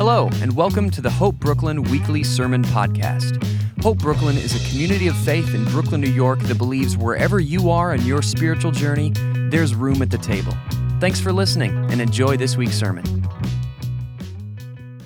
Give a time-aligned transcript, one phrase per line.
[0.00, 3.36] Hello, and welcome to the Hope Brooklyn Weekly Sermon Podcast.
[3.82, 7.68] Hope Brooklyn is a community of faith in Brooklyn, New York that believes wherever you
[7.68, 9.12] are in your spiritual journey,
[9.50, 10.54] there's room at the table.
[11.00, 13.04] Thanks for listening and enjoy this week's sermon.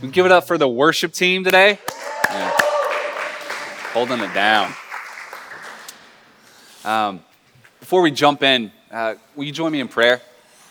[0.00, 1.80] We give it up for the worship team today.
[2.30, 2.52] Yeah.
[3.95, 4.72] Holding it down.
[6.84, 7.24] Um,
[7.80, 10.22] before we jump in, uh, will you join me in prayer?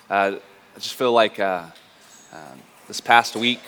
[0.10, 0.38] Uh,
[0.74, 1.66] I just feel like uh,
[2.32, 3.60] um, this past week,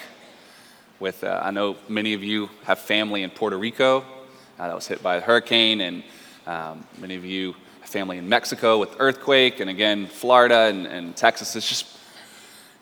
[0.99, 3.99] with uh, I know many of you have family in Puerto Rico
[4.58, 6.04] uh, that was hit by a hurricane, and
[6.48, 11.16] um, many of you have family in Mexico with earthquake, and again Florida and, and
[11.16, 11.55] Texas.
[11.55, 11.85] It just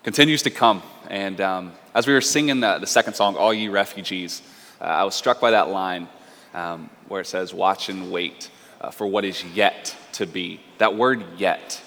[0.03, 0.83] continues to come.
[1.09, 4.41] And um, as we were singing the, the, second song, "All Ye Refugees,"
[4.79, 6.07] uh, I was struck by that line
[6.53, 10.95] um, where it says, "Watch and wait uh, for what is yet to be." That
[10.95, 11.81] word "yet."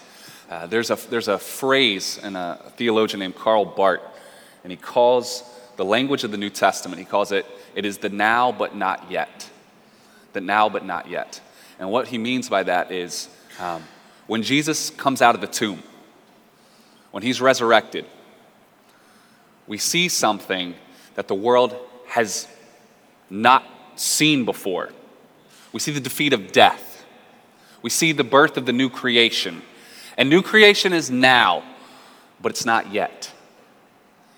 [0.48, 4.00] Uh, there's, a, there's a phrase in a theologian named Karl Barth,
[4.62, 5.42] and he calls
[5.76, 9.10] the language of the New Testament, he calls it, it is the now but not
[9.10, 9.48] yet.
[10.32, 11.40] The now but not yet.
[11.78, 13.28] And what he means by that is
[13.60, 13.82] um,
[14.26, 15.82] when Jesus comes out of the tomb,
[17.10, 18.06] when he's resurrected,
[19.66, 20.74] we see something
[21.14, 21.76] that the world
[22.08, 22.46] has
[23.30, 23.64] not
[23.96, 24.90] seen before.
[25.72, 27.04] We see the defeat of death.
[27.82, 29.62] We see the birth of the new creation.
[30.16, 31.62] And new creation is now,
[32.40, 33.32] but it's not yet.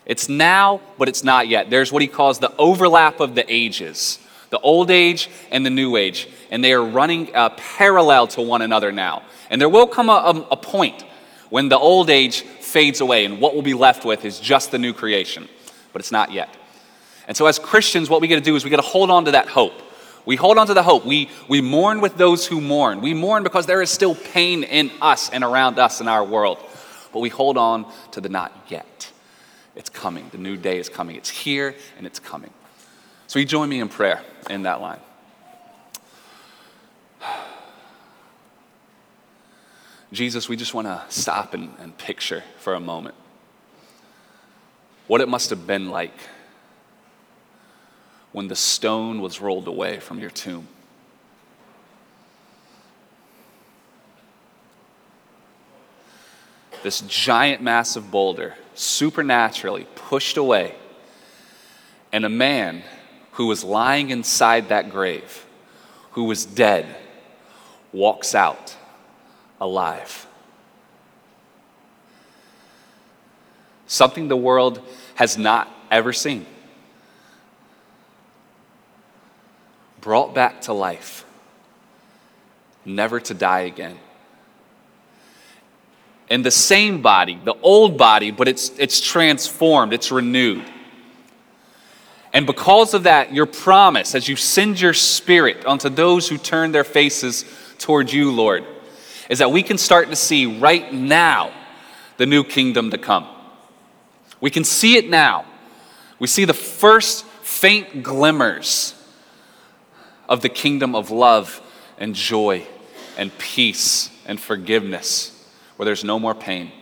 [0.08, 1.70] It's now, but it's not yet.
[1.70, 4.18] There's what he calls the overlap of the ages
[4.50, 6.28] the old age and the new age.
[6.50, 9.22] And they are running uh, parallel to one another now.
[9.50, 11.04] And there will come a, a, a point
[11.50, 14.78] when the old age fades away, and what we'll be left with is just the
[14.78, 15.48] new creation.
[15.92, 16.54] But it's not yet.
[17.26, 19.24] And so, as Christians, what we got to do is we got to hold on
[19.26, 19.72] to that hope.
[20.26, 21.06] We hold on to the hope.
[21.06, 23.00] We, we mourn with those who mourn.
[23.00, 26.58] We mourn because there is still pain in us and around us in our world.
[27.14, 29.10] But we hold on to the not yet.
[29.78, 30.28] It's coming.
[30.32, 31.14] The new day is coming.
[31.14, 32.50] It's here and it's coming.
[33.28, 34.20] So you join me in prayer
[34.50, 34.98] in that line.
[40.12, 43.14] Jesus, we just want to stop and, and picture for a moment
[45.06, 46.18] what it must have been like
[48.32, 50.66] when the stone was rolled away from your tomb.
[56.82, 60.74] This giant, massive boulder supernaturally pushed away,
[62.12, 62.82] and a man
[63.32, 65.44] who was lying inside that grave,
[66.12, 66.86] who was dead,
[67.92, 68.76] walks out
[69.60, 70.26] alive.
[73.86, 74.80] Something the world
[75.14, 76.46] has not ever seen.
[80.00, 81.24] brought back to life,
[82.84, 83.98] never to die again.
[86.30, 90.64] In the same body, the old body, but it's, it's transformed, it's renewed.
[92.32, 96.72] And because of that, your promise, as you send your spirit onto those who turn
[96.72, 97.44] their faces
[97.78, 98.64] toward you, Lord,
[99.30, 101.52] is that we can start to see right now
[102.18, 103.26] the new kingdom to come.
[104.40, 105.46] We can see it now.
[106.18, 108.94] We see the first faint glimmers
[110.28, 111.60] of the kingdom of love
[111.98, 112.66] and joy
[113.16, 115.37] and peace and forgiveness,
[115.78, 116.72] where there's no more pain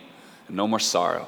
[0.47, 1.27] and no more sorrow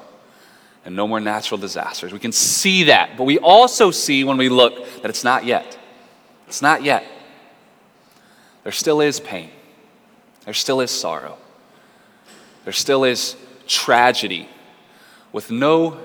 [0.84, 2.12] and no more natural disasters.
[2.12, 5.78] We can see that, but we also see when we look that it's not yet.
[6.48, 7.04] It's not yet.
[8.64, 9.50] There still is pain,
[10.44, 11.38] there still is sorrow,
[12.64, 13.36] there still is
[13.68, 14.48] tragedy
[15.32, 15.96] with no.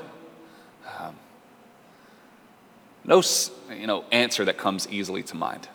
[1.00, 1.16] Um,
[3.04, 3.24] no
[3.72, 5.68] you know, answer that comes easily to mind.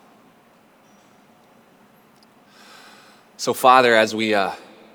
[3.35, 4.51] So, Father, as, we, uh,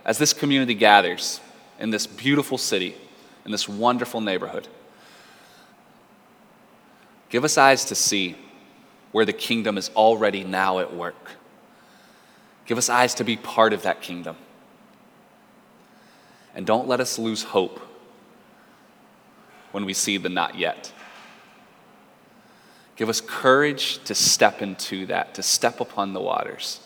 [0.06, 1.40] as this community gathers
[1.78, 2.96] in this beautiful city,
[3.44, 4.66] in this wonderful neighborhood,
[7.28, 8.36] give us eyes to see
[9.12, 11.32] where the kingdom is already now at work.
[12.64, 14.36] Give us eyes to be part of that kingdom.
[16.54, 17.80] And don't let us lose hope
[19.72, 20.90] when we see the not yet.
[22.96, 26.80] Give us courage to step into that, to step upon the waters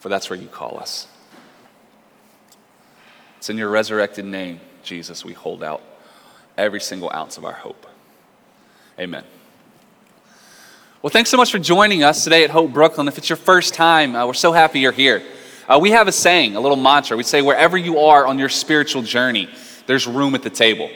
[0.00, 1.06] for that's where you call us.
[3.40, 5.80] It's in your resurrected name, Jesus, we hold out
[6.58, 7.86] every single ounce of our hope.
[8.98, 9.24] Amen.
[11.00, 13.08] Well, thanks so much for joining us today at Hope Brooklyn.
[13.08, 15.22] If it's your first time, uh, we're so happy you're here.
[15.66, 17.16] Uh, we have a saying, a little mantra.
[17.16, 19.48] We say, wherever you are on your spiritual journey,
[19.86, 20.90] there's room at the table.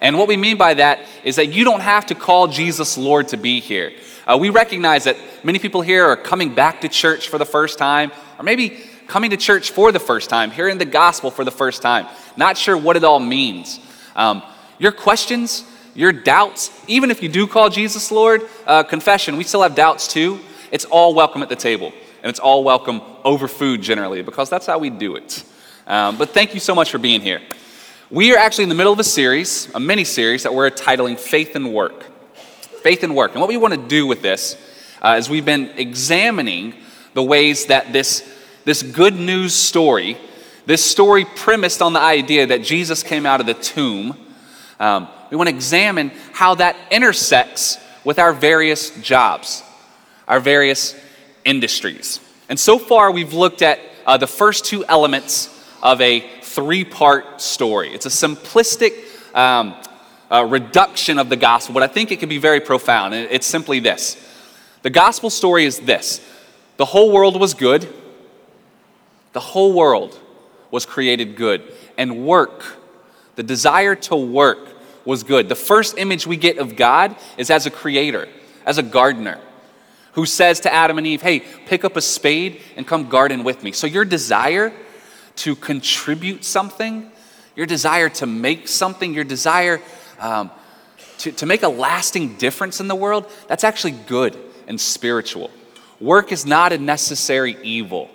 [0.00, 3.28] And what we mean by that is that you don't have to call Jesus Lord
[3.28, 3.92] to be here.
[4.26, 7.78] Uh, we recognize that many people here are coming back to church for the first
[7.78, 8.10] time,
[8.40, 11.82] or maybe coming to church for the first time, hearing the gospel for the first
[11.82, 12.06] time,
[12.36, 13.80] not sure what it all means.
[14.14, 14.42] Um,
[14.78, 15.64] your questions,
[15.94, 20.08] your doubts, even if you do call Jesus Lord, uh, confession, we still have doubts
[20.08, 20.40] too.
[20.70, 21.92] It's all welcome at the table.
[22.22, 25.44] And it's all welcome over food generally, because that's how we do it.
[25.86, 27.40] Um, but thank you so much for being here.
[28.10, 31.18] We are actually in the middle of a series, a mini series that we're titling
[31.18, 32.04] Faith and Work.
[32.82, 33.32] Faith and Work.
[33.32, 34.56] And what we want to do with this
[35.02, 36.74] uh, is we've been examining
[37.14, 38.28] the ways that this,
[38.66, 40.18] this good news story,
[40.66, 44.16] this story premised on the idea that Jesus came out of the tomb,
[44.80, 49.62] um, we want to examine how that intersects with our various jobs,
[50.26, 50.96] our various
[51.44, 52.18] industries.
[52.48, 55.48] And so far, we've looked at uh, the first two elements
[55.80, 57.94] of a three part story.
[57.94, 58.94] It's a simplistic
[59.32, 59.76] um,
[60.28, 63.14] uh, reduction of the gospel, but I think it can be very profound.
[63.14, 64.16] It's simply this
[64.82, 66.20] the gospel story is this
[66.78, 67.88] the whole world was good,
[69.36, 70.18] the whole world
[70.70, 71.62] was created good,
[71.98, 72.64] and work,
[73.34, 74.66] the desire to work,
[75.04, 75.50] was good.
[75.50, 78.30] The first image we get of God is as a creator,
[78.64, 79.38] as a gardener
[80.12, 83.62] who says to Adam and Eve, Hey, pick up a spade and come garden with
[83.62, 83.72] me.
[83.72, 84.72] So, your desire
[85.36, 87.12] to contribute something,
[87.56, 89.82] your desire to make something, your desire
[90.18, 90.50] um,
[91.18, 94.34] to, to make a lasting difference in the world, that's actually good
[94.66, 95.50] and spiritual.
[96.00, 98.08] Work is not a necessary evil.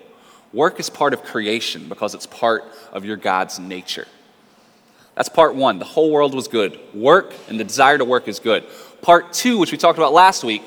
[0.54, 4.08] Work is part of creation because it's part of your God's nature.
[5.16, 5.80] That's part one.
[5.80, 6.80] The whole world was good.
[6.94, 8.66] Work and the desire to work is good.
[9.02, 10.64] Part two, which we talked about last week,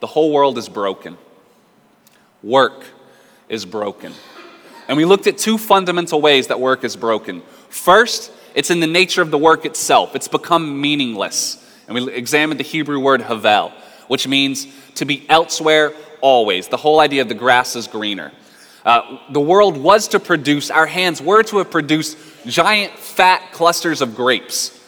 [0.00, 1.16] the whole world is broken.
[2.42, 2.84] Work
[3.48, 4.12] is broken.
[4.88, 7.42] And we looked at two fundamental ways that work is broken.
[7.68, 11.62] First, it's in the nature of the work itself, it's become meaningless.
[11.88, 13.72] And we examined the Hebrew word havel,
[14.08, 14.66] which means
[14.96, 16.68] to be elsewhere always.
[16.68, 18.32] The whole idea of the grass is greener.
[18.86, 22.16] Uh, the world was to produce, our hands were to have produced
[22.46, 24.80] giant fat clusters of grapes.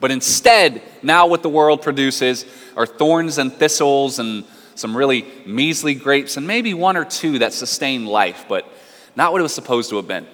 [0.00, 2.46] But instead, now what the world produces
[2.76, 7.52] are thorns and thistles and some really measly grapes, and maybe one or two that
[7.52, 8.66] sustain life, but
[9.14, 10.26] not what it was supposed to have been.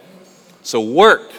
[0.63, 1.31] So, work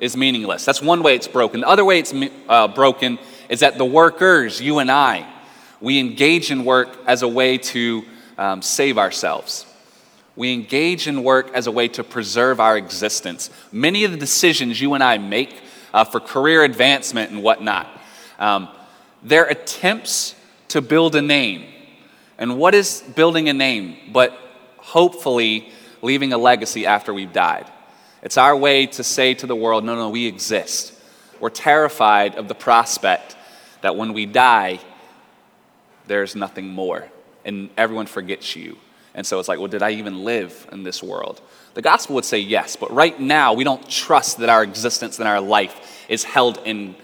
[0.00, 0.64] is meaningless.
[0.64, 1.60] That's one way it's broken.
[1.60, 2.14] The other way it's
[2.48, 3.18] uh, broken
[3.50, 5.30] is that the workers, you and I,
[5.82, 8.04] we engage in work as a way to
[8.38, 9.66] um, save ourselves.
[10.36, 13.50] We engage in work as a way to preserve our existence.
[13.72, 15.62] Many of the decisions you and I make
[15.94, 17.88] uh, for career advancement and whatnot,
[18.38, 18.68] um,
[19.22, 20.34] they're attempts
[20.68, 21.64] to build a name.
[22.38, 24.38] And what is building a name but
[24.76, 25.72] hopefully
[26.02, 27.66] leaving a legacy after we've died?
[28.22, 30.92] It's our way to say to the world, no, no, we exist.
[31.40, 33.36] We're terrified of the prospect
[33.80, 34.80] that when we die,
[36.06, 37.08] there's nothing more
[37.44, 38.76] and everyone forgets you.
[39.16, 41.40] And so it's like, well, did I even live in this world?
[41.74, 45.26] The gospel would say yes, but right now we don't trust that our existence and
[45.26, 46.94] our life is held in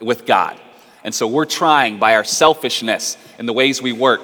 [0.00, 0.58] with God.
[1.04, 4.22] And so we're trying by our selfishness and the ways we work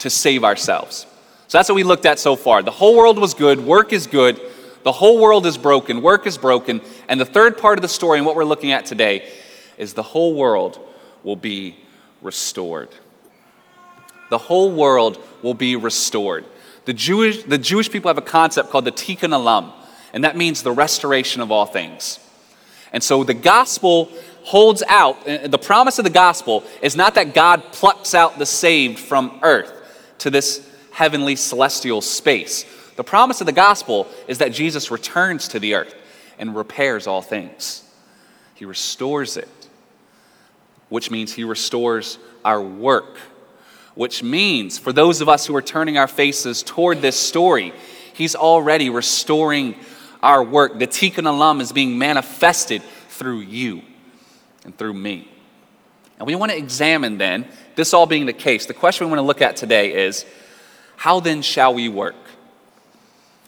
[0.00, 1.06] to save ourselves.
[1.48, 2.62] So that's what we looked at so far.
[2.62, 4.40] The whole world was good, work is good,
[4.82, 6.82] the whole world is broken, work is broken.
[7.08, 9.30] And the third part of the story, and what we're looking at today,
[9.78, 10.78] is the whole world
[11.22, 11.76] will be
[12.20, 12.90] restored.
[14.30, 16.44] The whole world will be restored.
[16.84, 19.72] The Jewish, the Jewish people have a concept called the Tikkun Olam,
[20.12, 22.18] and that means the restoration of all things.
[22.92, 24.10] And so the gospel
[24.44, 28.46] holds out, uh, the promise of the gospel is not that God plucks out the
[28.46, 29.72] saved from earth
[30.18, 32.64] to this heavenly celestial space.
[32.96, 35.94] The promise of the gospel is that Jesus returns to the earth
[36.38, 37.84] and repairs all things.
[38.54, 39.48] He restores it,
[40.88, 43.18] which means he restores our work
[43.94, 47.72] which means for those of us who are turning our faces toward this story,
[48.14, 49.74] He's already restoring
[50.22, 50.78] our work.
[50.78, 53.82] The Tikkun Olam is being manifested through you
[54.64, 55.28] and through me.
[56.18, 59.18] And we want to examine then, this all being the case, the question we want
[59.18, 60.24] to look at today is
[60.96, 62.14] how then shall we work?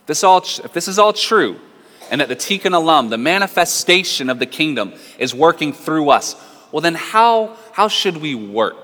[0.06, 1.60] This all, if this is all true,
[2.10, 6.36] and that the Tikkun Olam, the manifestation of the kingdom, is working through us,
[6.72, 8.83] well, then how, how should we work?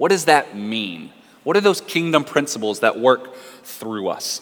[0.00, 1.12] What does that mean?
[1.44, 4.40] What are those kingdom principles that work through us?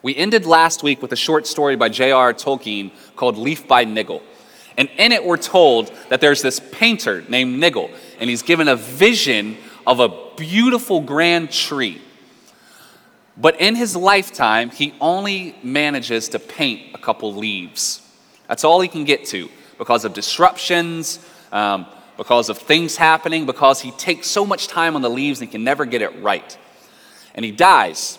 [0.00, 2.32] We ended last week with a short story by J.R.
[2.32, 4.22] Tolkien called Leaf by Niggle.
[4.78, 8.76] And in it, we're told that there's this painter named Niggle, and he's given a
[8.76, 12.00] vision of a beautiful grand tree.
[13.36, 18.00] But in his lifetime, he only manages to paint a couple leaves.
[18.48, 21.18] That's all he can get to because of disruptions,
[21.52, 21.84] um,
[22.20, 25.50] because of things happening, because he takes so much time on the leaves and he
[25.50, 26.58] can never get it right.
[27.34, 28.18] And he dies.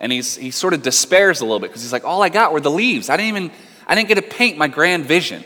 [0.00, 2.54] And he's, he sort of despairs a little bit because he's like, all I got
[2.54, 3.10] were the leaves.
[3.10, 3.50] I didn't even,
[3.86, 5.44] I didn't get to paint my grand vision.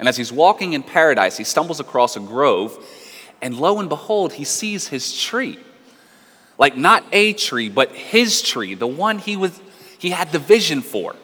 [0.00, 2.84] And as he's walking in paradise, he stumbles across a grove,
[3.40, 5.56] and lo and behold, he sees his tree.
[6.58, 9.60] Like not a tree, but his tree, the one he was
[10.00, 11.14] he had the vision for.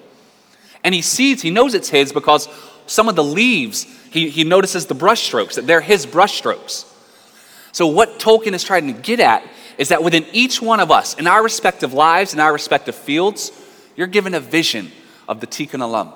[0.85, 2.49] And he sees, he knows it's his because
[2.87, 6.87] some of the leaves, he, he notices the brushstrokes, that they're his brushstrokes.
[7.73, 9.43] So, what Tolkien is trying to get at
[9.79, 13.51] is that within each one of us, in our respective lives, in our respective fields,
[13.97, 14.93] you're given a vision
[15.27, 16.13] of the Tikkun Olam.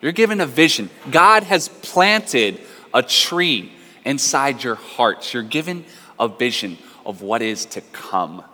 [0.00, 0.88] You're given a vision.
[1.10, 2.60] God has planted
[2.92, 3.72] a tree
[4.04, 5.34] inside your hearts.
[5.34, 5.84] You're given
[6.20, 8.44] a vision of what is to come.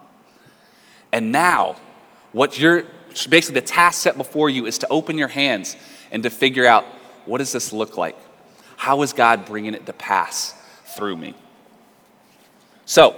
[1.13, 1.77] And now,
[2.33, 2.85] what you're
[3.29, 5.77] basically the task set before you is to open your hands
[6.11, 6.85] and to figure out
[7.27, 8.17] what does this look like?
[8.81, 10.55] How is God bringing it to pass
[10.97, 11.35] through me?
[12.87, 13.15] So,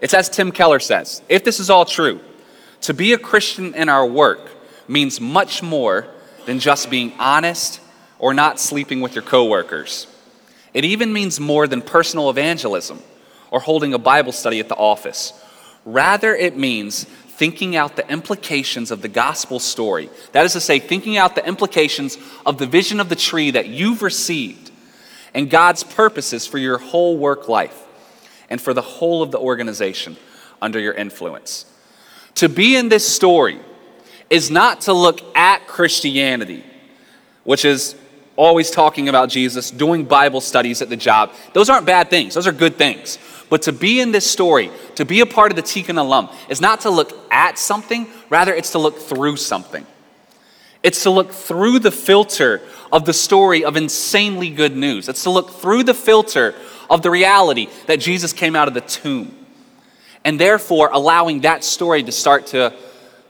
[0.00, 2.18] it's as Tim Keller says if this is all true,
[2.80, 4.50] to be a Christian in our work
[4.88, 6.06] means much more
[6.46, 7.78] than just being honest
[8.18, 10.06] or not sleeping with your coworkers.
[10.72, 13.02] It even means more than personal evangelism
[13.50, 15.34] or holding a Bible study at the office.
[15.84, 20.08] Rather, it means thinking out the implications of the gospel story.
[20.32, 23.68] That is to say, thinking out the implications of the vision of the tree that
[23.68, 24.69] you've received
[25.34, 27.86] and God's purposes for your whole work life
[28.48, 30.16] and for the whole of the organization
[30.60, 31.66] under your influence.
[32.36, 33.58] To be in this story
[34.28, 36.64] is not to look at Christianity,
[37.44, 37.96] which is
[38.36, 41.32] always talking about Jesus, doing Bible studies at the job.
[41.52, 43.18] Those aren't bad things, those are good things.
[43.50, 46.60] But to be in this story, to be a part of the Tikkun Olam, is
[46.60, 49.84] not to look at something, rather, it's to look through something.
[50.82, 55.08] It's to look through the filter of the story of insanely good news.
[55.08, 56.54] It's to look through the filter
[56.88, 59.34] of the reality that Jesus came out of the tomb
[60.24, 62.74] and therefore allowing that story to start to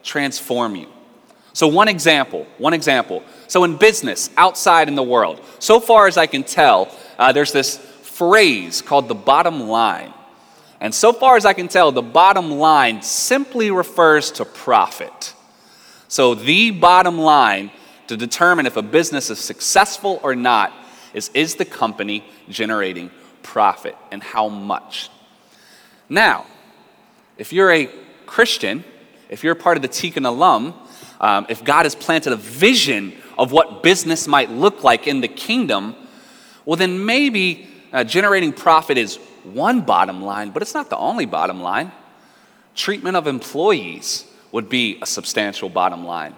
[0.03, 0.87] transform you.
[1.53, 3.23] So, one example, one example.
[3.47, 7.51] So, in business, outside in the world, so far as I can tell, uh, there's
[7.51, 10.13] this phrase called the bottom line.
[10.79, 15.33] And so far as I can tell, the bottom line simply refers to profit.
[16.11, 17.71] So, the bottom line
[18.07, 20.73] to determine if a business is successful or not
[21.13, 23.11] is is the company generating
[23.43, 25.09] profit and how much?
[26.09, 26.47] Now,
[27.37, 27.89] if you're a
[28.25, 28.83] Christian,
[29.29, 30.73] if you're part of the Tikkun Olam,
[31.21, 35.29] um, if God has planted a vision of what business might look like in the
[35.29, 35.95] kingdom,
[36.65, 39.15] well, then maybe uh, generating profit is
[39.45, 41.93] one bottom line, but it's not the only bottom line.
[42.75, 46.35] Treatment of employees would be a substantial bottom line.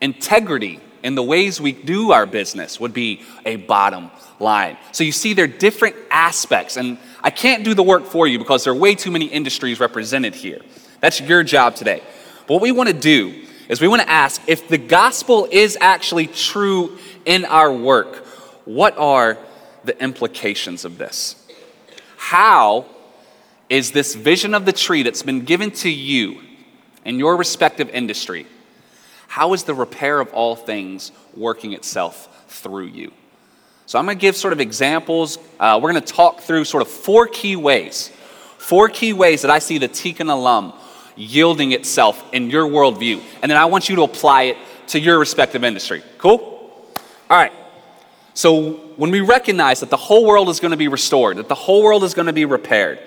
[0.00, 4.76] Integrity in the ways we do our business would be a bottom line.
[4.92, 8.38] So you see, there are different aspects, and I can't do the work for you
[8.38, 10.60] because there are way too many industries represented here.
[11.00, 12.02] That's your job today.
[12.46, 15.76] But what we want to do is we want to ask if the gospel is
[15.80, 18.26] actually true in our work,
[18.64, 19.38] what are
[19.84, 21.36] the implications of this?
[22.16, 22.86] How
[23.68, 26.40] is this vision of the tree that's been given to you
[27.04, 28.46] in your respective industry?
[29.28, 33.12] How is the repair of all things working itself through you?
[33.86, 35.38] So, I'm going to give sort of examples.
[35.58, 38.10] Uh, we're going to talk through sort of four key ways,
[38.58, 40.74] four key ways that I see the Tikkun Olam
[41.16, 43.22] yielding itself in your worldview.
[43.42, 44.56] And then I want you to apply it
[44.88, 46.02] to your respective industry.
[46.18, 46.38] Cool?
[47.28, 47.52] All right.
[48.34, 51.54] So, when we recognize that the whole world is going to be restored, that the
[51.54, 52.98] whole world is going to be repaired,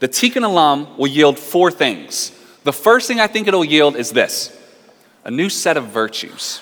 [0.00, 2.32] the Tikkun Olam will yield four things.
[2.68, 4.54] The first thing I think it'll yield is this
[5.24, 6.60] a new set of virtues.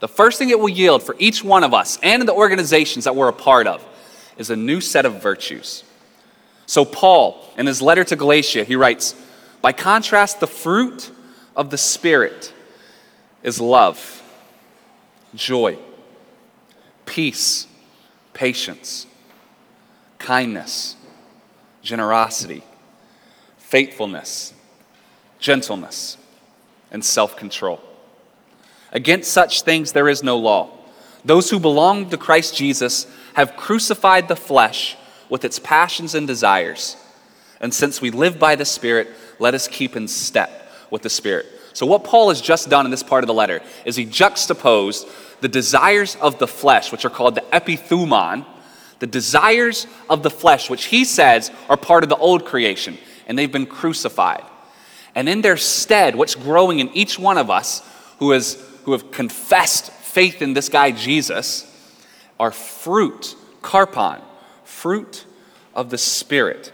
[0.00, 3.16] The first thing it will yield for each one of us and the organizations that
[3.16, 3.82] we're a part of
[4.36, 5.84] is a new set of virtues.
[6.66, 9.14] So, Paul, in his letter to Galatia, he writes,
[9.62, 11.12] By contrast, the fruit
[11.56, 12.52] of the Spirit
[13.42, 14.22] is love,
[15.34, 15.78] joy,
[17.06, 17.66] peace,
[18.34, 19.06] patience,
[20.18, 20.94] kindness,
[21.80, 22.62] generosity,
[23.56, 24.52] faithfulness,
[25.38, 26.16] gentleness
[26.90, 27.80] and self control.
[28.92, 30.70] Against such things there is no law.
[31.24, 34.96] Those who belong to Christ Jesus have crucified the flesh
[35.28, 36.96] with its passions and desires.
[37.60, 41.46] And since we live by the Spirit, let us keep in step with the Spirit.
[41.72, 45.06] So, what Paul has just done in this part of the letter is he juxtaposed
[45.40, 48.44] the desires of the flesh, which are called the epithumon,
[48.98, 53.38] the desires of the flesh, which he says are part of the old creation, and
[53.38, 54.42] they've been crucified.
[55.18, 57.82] And in their stead, what's growing in each one of us
[58.20, 61.66] who, has, who have confessed faith in this guy Jesus
[62.38, 64.22] are fruit, carpon,
[64.62, 65.24] fruit
[65.74, 66.72] of the Spirit.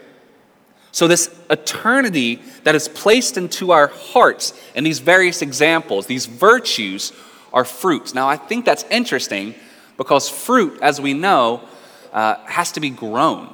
[0.91, 7.13] So, this eternity that is placed into our hearts in these various examples, these virtues
[7.51, 8.13] are fruits.
[8.13, 9.55] Now, I think that's interesting
[9.97, 11.67] Because fruit, as we know,
[12.13, 13.51] uh, has to be grown,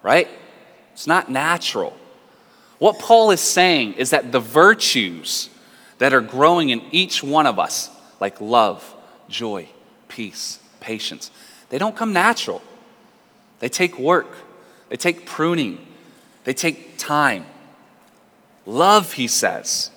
[0.00, 0.28] right?
[0.92, 1.96] It's not natural.
[2.82, 5.48] What Paul is saying is that the virtues
[5.98, 8.96] that are growing in each one of us, like love,
[9.28, 9.68] joy,
[10.08, 11.30] peace, patience,
[11.68, 12.60] they don't come natural.
[13.60, 14.34] They take work,
[14.88, 15.78] they take pruning,
[16.42, 17.46] they take time.
[18.66, 19.92] Love, he says.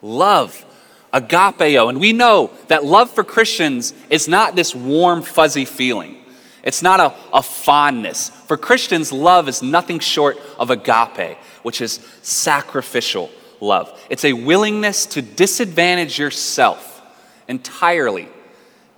[0.00, 0.64] Love,
[1.12, 1.90] agapeo.
[1.90, 6.24] And we know that love for Christians is not this warm, fuzzy feeling.
[6.62, 8.30] It's not a, a fondness.
[8.30, 13.30] For Christians, love is nothing short of agape, which is sacrificial
[13.60, 14.00] love.
[14.08, 17.02] It's a willingness to disadvantage yourself
[17.48, 18.28] entirely,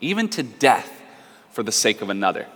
[0.03, 0.93] even to death,
[1.53, 2.47] for the sake of another.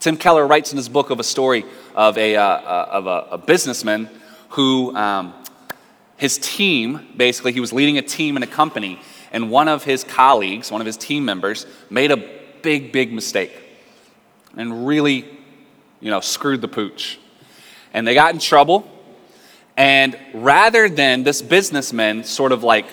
[0.00, 3.28] Tim Keller writes in his book of a story of a, uh, uh, of a,
[3.30, 4.10] a businessman
[4.50, 5.32] who, um,
[6.18, 9.00] his team, basically, he was leading a team in a company,
[9.32, 12.18] and one of his colleagues, one of his team members, made a
[12.60, 13.52] big, big mistake
[14.56, 15.24] and really,
[16.00, 17.18] you know, screwed the pooch.
[17.92, 18.90] And they got in trouble.
[19.76, 22.86] And rather than this businessman sort of like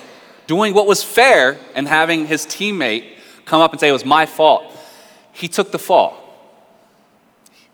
[0.48, 3.06] doing what was fair and having his teammate
[3.46, 4.64] come up and say it was my fault,
[5.32, 6.18] he took the fall.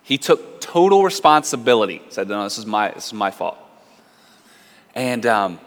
[0.03, 2.01] He took total responsibility.
[2.09, 3.57] Said, "No, this is my this is my fault."
[4.95, 5.59] And um,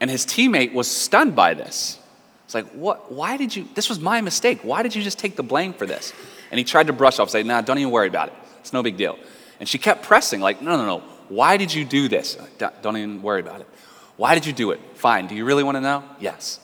[0.00, 1.98] and his teammate was stunned by this.
[2.44, 3.10] It's like, "What?
[3.10, 3.68] Why did you?
[3.74, 4.60] This was my mistake.
[4.62, 6.12] Why did you just take the blame for this?"
[6.50, 8.34] And he tried to brush off, say, "Nah, don't even worry about it.
[8.60, 9.18] It's no big deal."
[9.58, 11.02] And she kept pressing, like, "No, no, no.
[11.34, 12.36] Why did you do this?
[12.36, 13.68] Uh, don't even worry about it.
[14.16, 14.80] Why did you do it?
[14.94, 15.28] Fine.
[15.28, 16.04] Do you really want to know?
[16.20, 16.60] Yes.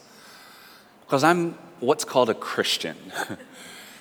[1.00, 2.96] Because I'm what's called a Christian."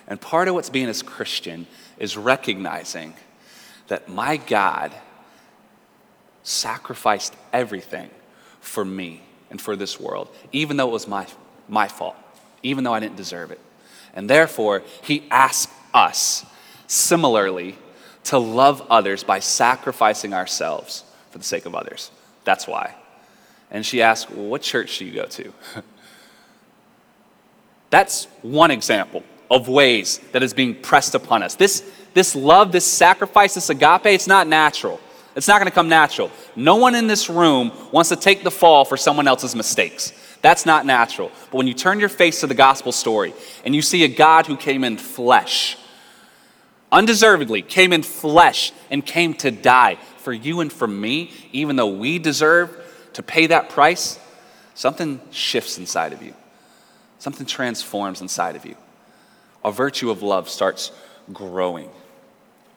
[0.08, 3.14] And part of what's being a Christian is recognizing
[3.88, 4.94] that my God
[6.44, 8.10] sacrificed everything
[8.62, 11.28] for me and for this world, even though it was my,
[11.68, 12.16] my fault,
[12.64, 13.60] even though I didn't deserve it.
[14.14, 16.46] And therefore, He asked us
[16.88, 17.78] similarly
[18.28, 22.12] to love others by sacrificing ourselves for the sake of others.
[22.44, 22.96] That's why.
[23.72, 25.54] And she asked, Well, what church do you go to?
[27.90, 31.56] That's one example of ways that is being pressed upon us.
[31.56, 35.00] This, this love, this sacrifice, this agape, it's not natural.
[35.36, 36.32] It's not going to come natural.
[36.56, 40.12] No one in this room wants to take the fall for someone else's mistakes.
[40.42, 41.32] That's not natural.
[41.52, 44.48] But when you turn your face to the gospel story and you see a God
[44.48, 45.78] who came in flesh,
[46.92, 51.88] undeservedly came in flesh and came to die for you and for me, even though
[51.88, 52.76] we deserve
[53.14, 54.20] to pay that price,
[54.76, 56.34] something shifts inside of you.
[57.20, 58.76] Something transforms inside of you
[59.68, 60.92] a virtue of love starts
[61.34, 61.90] growing.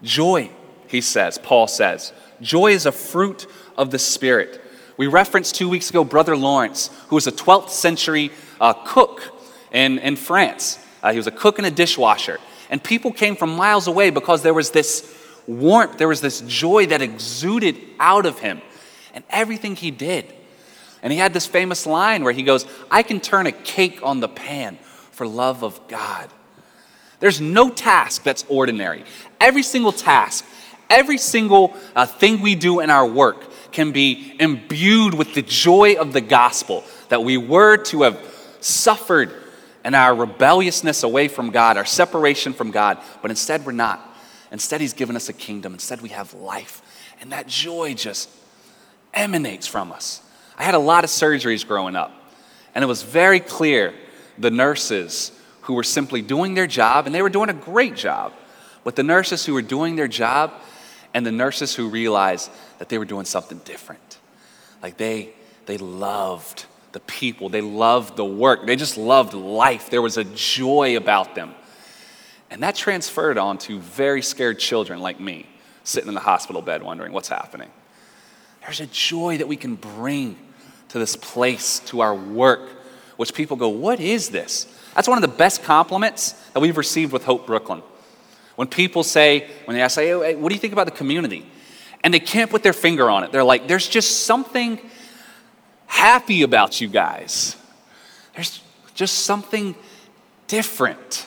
[0.02, 0.50] Joy,
[0.88, 3.46] he says, Paul says, joy is a fruit
[3.76, 4.60] of the Spirit.
[4.96, 9.22] We referenced two weeks ago Brother Lawrence, who was a 12th century uh, cook
[9.70, 10.84] in, in France.
[11.02, 12.38] Uh, he was a cook and a dishwasher.
[12.70, 15.14] And people came from miles away because there was this
[15.46, 18.62] warmth, there was this joy that exuded out of him
[19.12, 20.32] and everything he did.
[21.02, 24.20] And he had this famous line where he goes, I can turn a cake on
[24.20, 24.78] the pan
[25.10, 26.30] for love of God.
[27.18, 29.04] There's no task that's ordinary.
[29.40, 30.44] Every single task,
[30.88, 35.94] every single uh, thing we do in our work can be imbued with the joy
[35.94, 38.18] of the gospel that we were to have
[38.60, 39.32] suffered
[39.84, 44.06] in our rebelliousness away from God, our separation from God, but instead we're not.
[44.52, 45.74] Instead, He's given us a kingdom.
[45.74, 46.82] Instead, we have life.
[47.20, 48.28] And that joy just
[49.14, 50.22] emanates from us.
[50.56, 52.12] I had a lot of surgeries growing up,
[52.74, 53.94] and it was very clear
[54.38, 58.32] the nurses who were simply doing their job, and they were doing a great job.
[58.82, 60.52] But the nurses who were doing their job,
[61.14, 64.18] and the nurses who realized that they were doing something different.
[64.82, 65.30] Like they,
[65.66, 69.90] they loved the people, they loved the work, they just loved life.
[69.90, 71.54] There was a joy about them.
[72.50, 75.46] And that transferred on to very scared children like me,
[75.84, 77.70] sitting in the hospital bed wondering what's happening.
[78.62, 80.36] There's a joy that we can bring
[80.88, 82.68] to this place, to our work,
[83.16, 84.66] which people go, What is this?
[84.94, 87.82] That's one of the best compliments that we've received with Hope Brooklyn.
[88.56, 91.46] When people say, when they ask, hey, what do you think about the community?
[92.02, 93.32] And they can't put their finger on it.
[93.32, 94.78] They're like, there's just something
[95.90, 97.56] happy about you guys.
[98.34, 98.62] There's
[98.94, 99.74] just something
[100.46, 101.26] different.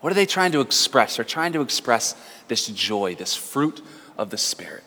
[0.00, 1.16] What are they trying to express?
[1.16, 2.14] They're trying to express
[2.48, 3.82] this joy, this fruit
[4.16, 4.84] of the Spirit.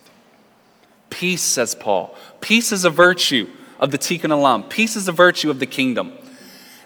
[1.10, 2.16] Peace, says Paul.
[2.42, 3.48] Peace is a virtue
[3.80, 4.70] of the Tikkun Olam.
[4.70, 6.14] Peace is a virtue of the kingdom.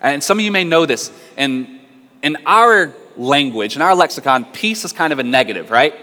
[0.01, 1.11] And some of you may know this.
[1.37, 1.79] In,
[2.21, 5.95] in our language, in our lexicon, peace is kind of a negative, right?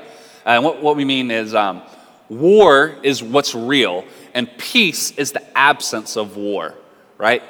[0.45, 1.83] And what, what we mean is um,
[2.29, 6.75] war is what's real, and peace is the absence of war,
[7.19, 7.43] right?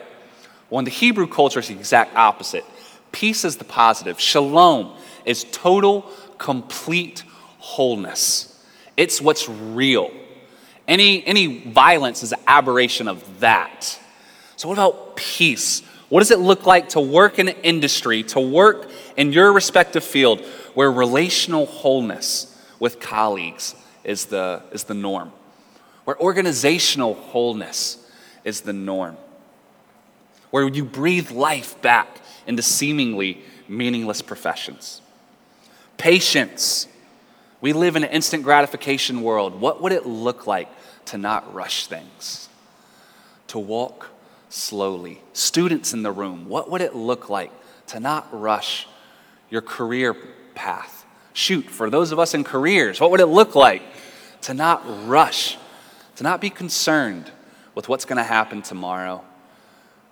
[0.70, 2.64] Well, in the Hebrew culture, it's the exact opposite.
[3.12, 4.20] Peace is the positive.
[4.20, 7.22] Shalom is total, complete
[7.58, 8.64] wholeness.
[8.96, 10.10] It's what's real.
[10.88, 13.98] Any, any violence is an aberration of that.
[14.56, 15.82] So, what about peace?
[16.08, 20.04] What does it look like to work in an industry, to work in your respective
[20.04, 20.40] field
[20.74, 23.74] where relational wholeness with colleagues
[24.06, 25.32] is the, is the norm,
[26.04, 27.98] where organizational wholeness
[28.44, 29.16] is the norm,
[30.50, 35.02] where you breathe life back into seemingly meaningless professions?
[35.98, 36.86] Patience.
[37.60, 39.60] We live in an instant gratification world.
[39.60, 40.68] What would it look like
[41.06, 42.48] to not rush things?
[43.48, 44.10] To walk
[44.50, 45.20] slowly.
[45.32, 47.50] Students in the room, what would it look like
[47.88, 48.86] to not rush
[49.50, 50.14] your career
[50.54, 50.95] path?
[51.36, 53.82] Shoot, for those of us in careers, what would it look like
[54.42, 55.58] to not rush,
[56.16, 57.30] to not be concerned
[57.74, 59.22] with what's going to happen tomorrow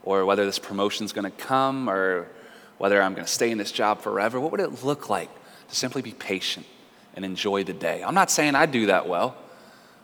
[0.03, 2.29] or whether this promotion's going to come or
[2.77, 4.39] whether I'm going to stay in this job forever?
[4.39, 5.31] What would it look like
[5.69, 6.67] to simply be patient
[7.15, 8.03] and enjoy the day?
[8.05, 9.35] I'm not saying I do that well,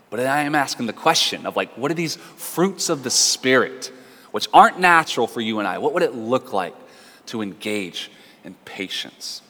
[0.09, 3.93] but I am asking the question of like, what are these fruits of the Spirit?
[4.31, 6.75] which aren't natural for you and I, what would it look like
[7.27, 8.11] to engage
[8.45, 9.43] in patience?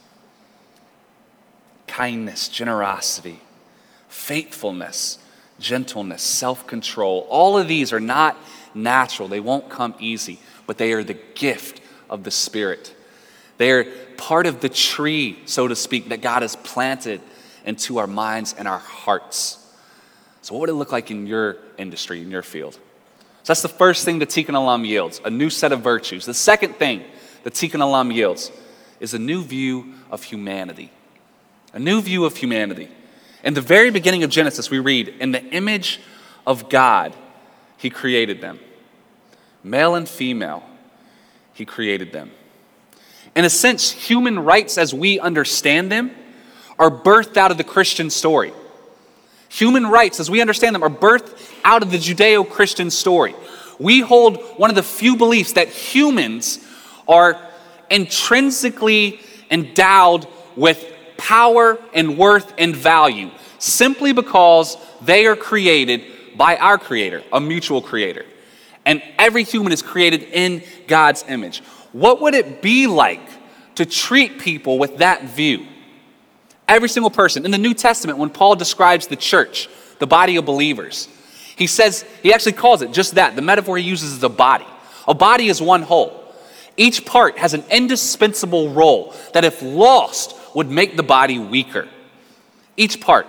[1.91, 3.41] Kindness, generosity,
[4.07, 5.19] faithfulness,
[5.59, 7.27] gentleness, self control.
[7.29, 8.37] All of these are not
[8.73, 12.95] natural, they won't come easy, but they are the gift of the Spirit.
[13.57, 13.83] They are
[14.15, 17.19] part of the tree, so to speak, that God has planted
[17.65, 19.57] into our minds and our hearts.
[20.41, 22.75] So, what would it look like in your industry, in your field?
[22.75, 22.79] So
[23.47, 26.25] that's the first thing the Tikkun Olam yields, a new set of virtues.
[26.25, 27.03] The second thing
[27.43, 28.49] the Tikkun Olam yields
[29.01, 30.89] is a new view of humanity.
[31.73, 32.89] A new view of humanity.
[33.43, 35.99] In the very beginning of Genesis, we read, In the image
[36.45, 37.15] of God,
[37.77, 38.59] He created them.
[39.63, 40.63] Male and female,
[41.53, 42.31] He created them.
[43.35, 46.11] In a sense, human rights as we understand them
[46.77, 48.53] are birthed out of the Christian story.
[49.49, 53.35] Human rights, as we understand them, are birthed out of the Judeo Christian story.
[53.79, 56.59] We hold one of the few beliefs that humans
[57.07, 57.39] are
[57.89, 60.85] intrinsically endowed with
[61.21, 63.29] power and worth and value
[63.59, 66.01] simply because they are created
[66.35, 68.25] by our Creator, a mutual Creator.
[68.85, 71.59] And every human is created in God's image.
[71.91, 73.21] What would it be like
[73.75, 75.67] to treat people with that view?
[76.67, 77.45] Every single person.
[77.45, 81.07] In the New Testament, when Paul describes the church, the body of believers,
[81.55, 83.35] he says, he actually calls it just that.
[83.35, 84.65] The metaphor he uses is a body.
[85.07, 86.17] A body is one whole.
[86.77, 91.87] Each part has an indispensable role that, if lost, would make the body weaker.
[92.77, 93.27] Each part.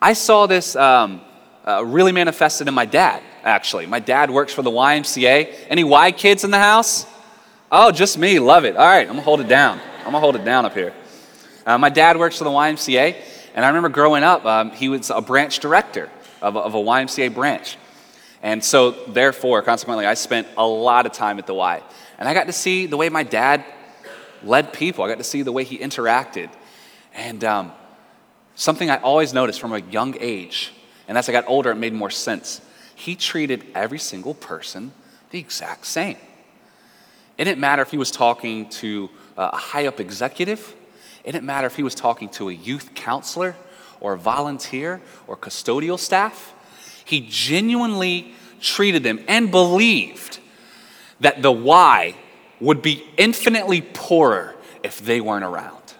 [0.00, 1.20] I saw this um,
[1.64, 3.86] uh, really manifested in my dad, actually.
[3.86, 5.54] My dad works for the YMCA.
[5.68, 7.06] Any Y kids in the house?
[7.70, 8.38] Oh, just me.
[8.38, 8.76] Love it.
[8.76, 9.80] All right, I'm going to hold it down.
[9.98, 10.94] I'm going to hold it down up here.
[11.64, 13.16] Uh, my dad works for the YMCA,
[13.54, 16.08] and I remember growing up, um, he was a branch director
[16.40, 17.76] of of a YMCA branch.
[18.42, 21.82] And so, therefore, consequently, I spent a lot of time at the Y.
[22.18, 23.64] And I got to see the way my dad
[24.46, 26.50] led people, I got to see the way he interacted.
[27.14, 27.72] And um,
[28.54, 30.72] something I always noticed from a young age,
[31.08, 32.60] and as I got older, it made more sense.
[32.94, 34.92] He treated every single person
[35.30, 36.16] the exact same.
[37.36, 40.74] It didn't matter if he was talking to a high up executive
[41.26, 43.56] it didn't matter if he was talking to a youth counselor
[44.00, 46.54] or a volunteer or custodial staff.
[47.04, 50.38] He genuinely treated them and believed
[51.18, 52.14] that the Y
[52.60, 55.94] would be infinitely poorer if they weren't around.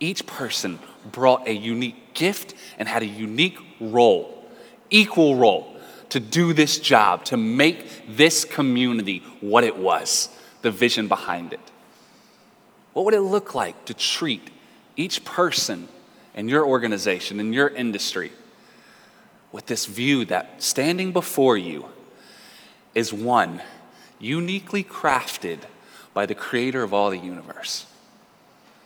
[0.00, 0.78] Each person
[1.10, 4.46] brought a unique gift and had a unique role,
[4.90, 5.76] equal role,
[6.10, 10.28] to do this job, to make this community what it was,
[10.62, 11.60] the vision behind it.
[12.92, 14.50] What would it look like to treat
[14.96, 15.88] each person
[16.34, 18.32] in your organization, in your industry,
[19.52, 21.86] with this view that standing before you
[22.94, 23.60] is one
[24.18, 25.60] uniquely crafted
[26.14, 27.86] by the creator of all the universe?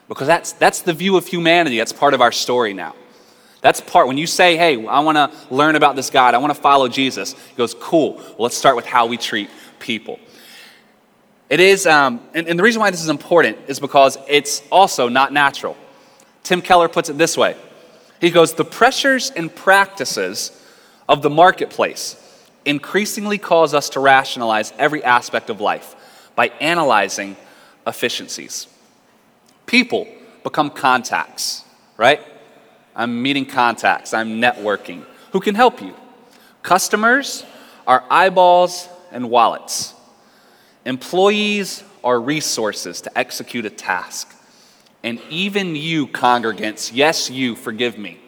[0.08, 1.78] Because that's, that's the view of humanity.
[1.78, 2.94] That's part of our story now.
[3.62, 6.54] That's part, when you say, hey, I want to learn about this God, I want
[6.54, 8.14] to follow Jesus, he goes, cool.
[8.14, 10.18] Well, let's start with how we treat people.
[11.48, 15.08] It is, um, and, and the reason why this is important is because it's also
[15.08, 15.76] not natural.
[16.42, 17.56] Tim Keller puts it this way
[18.20, 20.60] He goes, The pressures and practices
[21.08, 22.16] of the marketplace
[22.64, 25.94] increasingly cause us to rationalize every aspect of life
[26.34, 27.36] by analyzing
[27.86, 28.66] efficiencies.
[29.66, 30.06] People
[30.42, 31.64] become contacts,
[31.96, 32.20] right?
[32.94, 35.04] I'm meeting contacts, I'm networking.
[35.32, 35.94] Who can help you?
[36.62, 37.44] Customers
[37.86, 39.94] are eyeballs and wallets.
[40.84, 44.34] Employees are resources to execute a task.
[45.02, 48.18] And even you, congregants, yes, you, forgive me,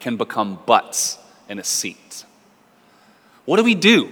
[0.00, 2.24] can become butts in a seat.
[3.48, 4.10] What do we do?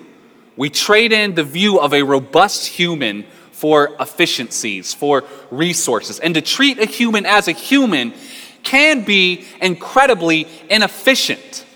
[0.57, 6.19] We trade in the view of a robust human for efficiencies, for resources.
[6.21, 8.15] And to treat a human as a human
[8.63, 11.67] can be incredibly inefficient.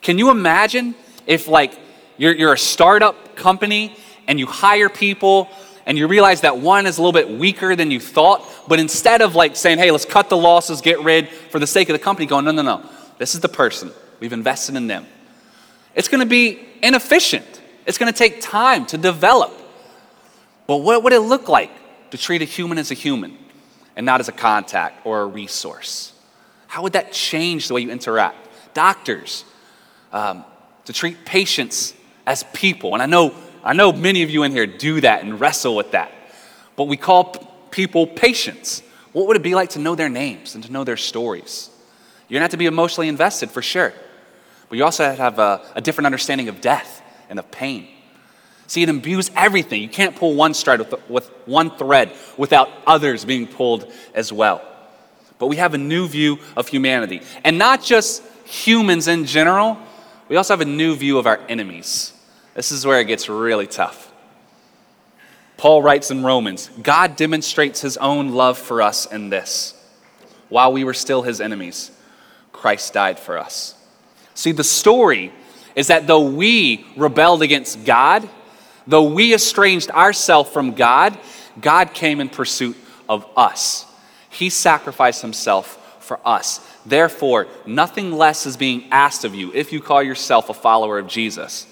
[0.00, 0.94] Can you imagine
[1.26, 1.78] if, like,
[2.16, 3.94] you're, you're a startup company
[4.26, 5.50] and you hire people
[5.84, 9.20] and you realize that one is a little bit weaker than you thought, but instead
[9.20, 12.02] of like saying, hey, let's cut the losses, get rid for the sake of the
[12.02, 13.92] company, going, no, no, no, this is the person.
[14.20, 15.04] We've invested in them.
[15.94, 17.60] It's going to be inefficient.
[17.86, 19.52] It's going to take time to develop.
[20.66, 21.70] But what would it look like
[22.10, 23.36] to treat a human as a human
[23.96, 26.12] and not as a contact or a resource?
[26.66, 28.48] How would that change the way you interact?
[28.74, 29.44] Doctors,
[30.12, 30.44] um,
[30.86, 31.94] to treat patients
[32.26, 32.94] as people.
[32.94, 35.92] And I know, I know many of you in here do that and wrestle with
[35.92, 36.12] that.
[36.76, 38.82] But we call p- people patients.
[39.12, 41.68] What would it be like to know their names and to know their stories?
[42.28, 43.92] You're going to have to be emotionally invested for sure.
[44.72, 47.88] But you also have a, a different understanding of death and of pain.
[48.68, 49.82] See, it imbues everything.
[49.82, 54.66] You can't pull one with, with one thread without others being pulled as well.
[55.38, 57.20] But we have a new view of humanity.
[57.44, 59.76] And not just humans in general,
[60.30, 62.14] we also have a new view of our enemies.
[62.54, 64.10] This is where it gets really tough.
[65.58, 69.74] Paul writes in Romans God demonstrates his own love for us in this.
[70.48, 71.90] While we were still his enemies,
[72.52, 73.74] Christ died for us.
[74.34, 75.32] See, the story
[75.74, 78.28] is that though we rebelled against God,
[78.86, 81.18] though we estranged ourselves from God,
[81.60, 82.76] God came in pursuit
[83.08, 83.86] of us.
[84.30, 86.60] He sacrificed himself for us.
[86.84, 91.06] Therefore, nothing less is being asked of you if you call yourself a follower of
[91.06, 91.66] Jesus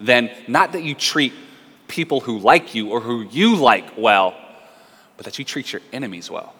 [0.00, 1.32] than not that you treat
[1.88, 4.34] people who like you or who you like well,
[5.16, 6.54] but that you treat your enemies well.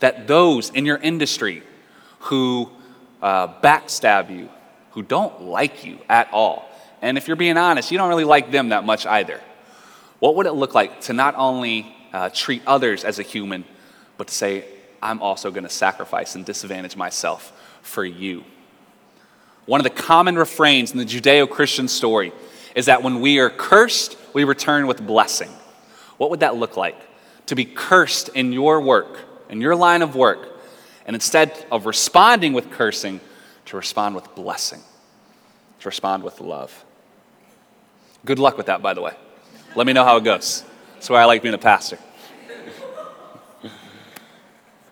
[0.00, 1.62] That those in your industry
[2.20, 2.70] who
[3.22, 4.48] uh, backstab you,
[4.92, 6.68] who don't like you at all.
[7.02, 9.40] And if you're being honest, you don't really like them that much either.
[10.18, 13.64] What would it look like to not only uh, treat others as a human,
[14.18, 14.64] but to say,
[15.02, 17.52] I'm also going to sacrifice and disadvantage myself
[17.82, 18.44] for you?
[19.66, 22.32] One of the common refrains in the Judeo Christian story
[22.74, 25.50] is that when we are cursed, we return with blessing.
[26.18, 26.96] What would that look like?
[27.46, 30.59] To be cursed in your work, in your line of work,
[31.06, 33.20] and instead of responding with cursing,
[33.66, 34.80] to respond with blessing,
[35.80, 36.84] to respond with love.
[38.24, 39.12] Good luck with that, by the way.
[39.76, 40.64] Let me know how it goes.
[40.94, 41.98] That's why I like being a pastor.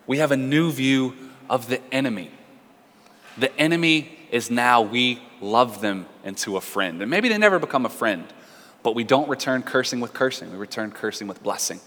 [0.07, 1.13] we have a new view
[1.49, 2.31] of the enemy.
[3.37, 7.01] The enemy is now we love them into a friend.
[7.01, 8.25] And maybe they never become a friend,
[8.83, 10.51] but we don't return cursing with cursing.
[10.51, 11.79] We return cursing with blessing.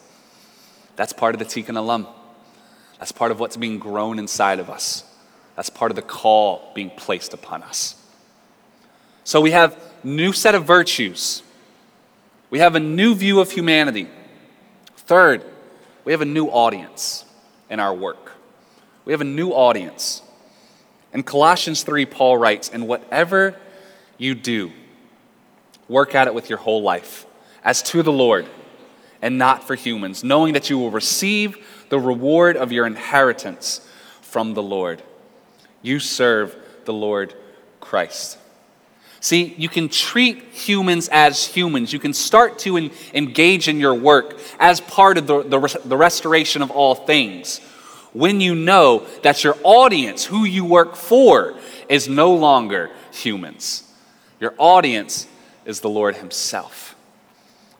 [0.96, 2.06] That's part of the Tikkun Olam.
[3.02, 5.02] That's part of what's being grown inside of us.
[5.56, 7.96] That's part of the call being placed upon us.
[9.24, 11.42] So we have new set of virtues.
[12.48, 14.06] We have a new view of humanity.
[14.98, 15.44] Third,
[16.04, 17.24] we have a new audience
[17.68, 18.34] in our work.
[19.04, 20.22] We have a new audience.
[21.12, 23.56] In Colossians 3, Paul writes, And whatever
[24.16, 24.70] you do,
[25.88, 27.26] work at it with your whole life,
[27.64, 28.46] as to the Lord,
[29.20, 31.56] and not for humans, knowing that you will receive
[31.92, 33.86] the reward of your inheritance
[34.22, 35.02] from the Lord.
[35.82, 37.34] You serve the Lord
[37.80, 38.38] Christ.
[39.20, 41.92] See, you can treat humans as humans.
[41.92, 45.96] You can start to en- engage in your work as part of the, the, the
[45.98, 47.58] restoration of all things
[48.14, 51.58] when you know that your audience, who you work for,
[51.90, 53.84] is no longer humans.
[54.40, 55.26] Your audience
[55.66, 56.91] is the Lord Himself.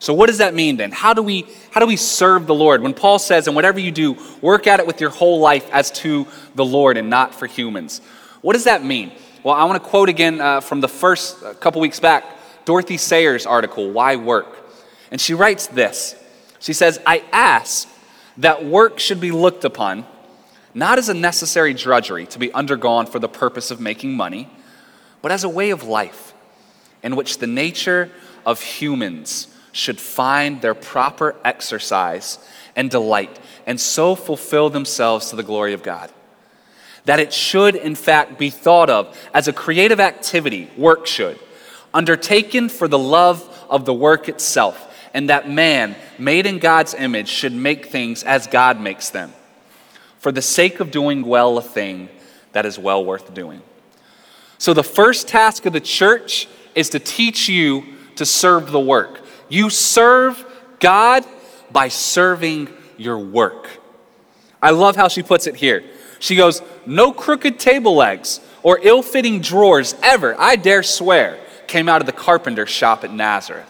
[0.03, 0.91] So what does that mean then?
[0.91, 2.81] How do we how do we serve the Lord?
[2.81, 5.91] When Paul says, "And whatever you do, work at it with your whole life as
[5.91, 8.01] to the Lord and not for humans."
[8.41, 9.13] What does that mean?
[9.43, 12.25] Well, I want to quote again uh, from the first uh, couple weeks back,
[12.65, 14.69] Dorothy Sayers' article, "Why Work,"
[15.09, 16.15] and she writes this.
[16.59, 17.87] She says, "I ask
[18.35, 20.05] that work should be looked upon."
[20.73, 24.49] Not as a necessary drudgery to be undergone for the purpose of making money,
[25.21, 26.33] but as a way of life
[27.01, 28.11] in which the nature
[28.45, 32.39] of humans should find their proper exercise
[32.75, 36.09] and delight, and so fulfill themselves to the glory of God.
[37.05, 41.37] That it should, in fact, be thought of as a creative activity, work should,
[41.93, 47.27] undertaken for the love of the work itself, and that man, made in God's image,
[47.27, 49.33] should make things as God makes them,
[50.19, 52.09] for the sake of doing well a thing
[52.53, 53.61] that is well worth doing.
[54.59, 57.83] So, the first task of the church is to teach you
[58.15, 59.22] to serve the work.
[59.53, 60.43] You serve
[60.79, 61.23] God
[61.71, 63.69] by serving your work.
[64.59, 65.83] I love how she puts it here.
[66.17, 71.87] She goes, No crooked table legs or ill fitting drawers ever, I dare swear, came
[71.87, 73.69] out of the carpenter's shop at Nazareth.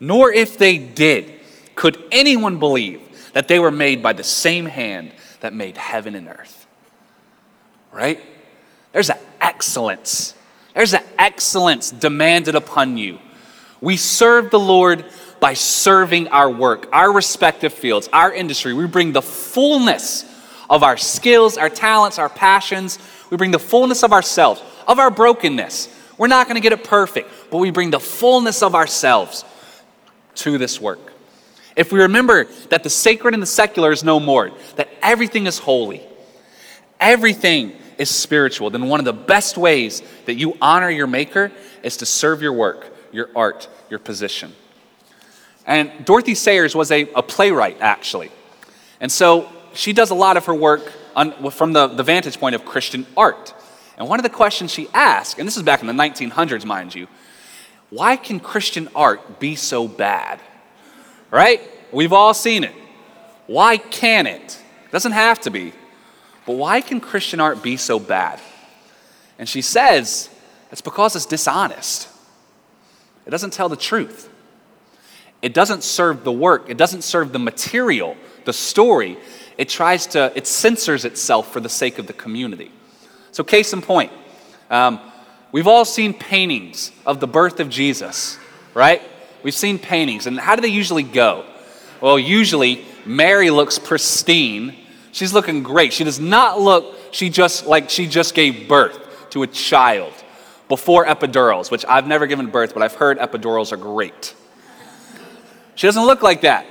[0.00, 1.30] Nor if they did,
[1.74, 3.02] could anyone believe
[3.34, 6.66] that they were made by the same hand that made heaven and earth.
[7.92, 8.18] Right?
[8.92, 10.34] There's an excellence.
[10.74, 13.18] There's an excellence demanded upon you.
[13.84, 15.04] We serve the Lord
[15.40, 18.72] by serving our work, our respective fields, our industry.
[18.72, 20.24] We bring the fullness
[20.70, 22.98] of our skills, our talents, our passions.
[23.28, 25.94] We bring the fullness of ourselves, of our brokenness.
[26.16, 29.44] We're not going to get it perfect, but we bring the fullness of ourselves
[30.36, 31.12] to this work.
[31.76, 35.58] If we remember that the sacred and the secular is no more, that everything is
[35.58, 36.00] holy,
[36.98, 41.98] everything is spiritual, then one of the best ways that you honor your Maker is
[41.98, 44.52] to serve your work, your art, your position.
[45.66, 48.30] And Dorothy Sayers was a, a playwright, actually.
[49.00, 52.54] And so she does a lot of her work on, from the, the vantage point
[52.54, 53.54] of Christian art.
[53.96, 56.94] And one of the questions she asked, and this is back in the 1900s, mind
[56.94, 57.06] you,
[57.90, 60.40] why can Christian art be so bad?
[61.30, 61.62] Right?
[61.92, 62.74] We've all seen it.
[63.46, 64.60] Why can it?
[64.90, 65.72] Doesn't have to be.
[66.46, 68.40] But why can Christian art be so bad?
[69.38, 70.28] And she says
[70.70, 72.08] it's because it's dishonest.
[73.26, 74.30] It doesn't tell the truth.
[75.42, 79.18] It doesn't serve the work, it doesn't serve the material, the story.
[79.56, 82.72] It tries to, it censors itself for the sake of the community.
[83.30, 84.10] So, case in point,
[84.68, 84.98] um,
[85.52, 88.36] we've all seen paintings of the birth of Jesus,
[88.72, 89.00] right?
[89.44, 91.44] We've seen paintings, and how do they usually go?
[92.00, 94.74] Well, usually Mary looks pristine.
[95.12, 95.92] She's looking great.
[95.92, 100.12] She does not look she just like she just gave birth to a child
[100.68, 104.34] before epidurals, which I've never given birth, but I've heard epidurals are great.
[105.74, 106.66] She doesn't look like that.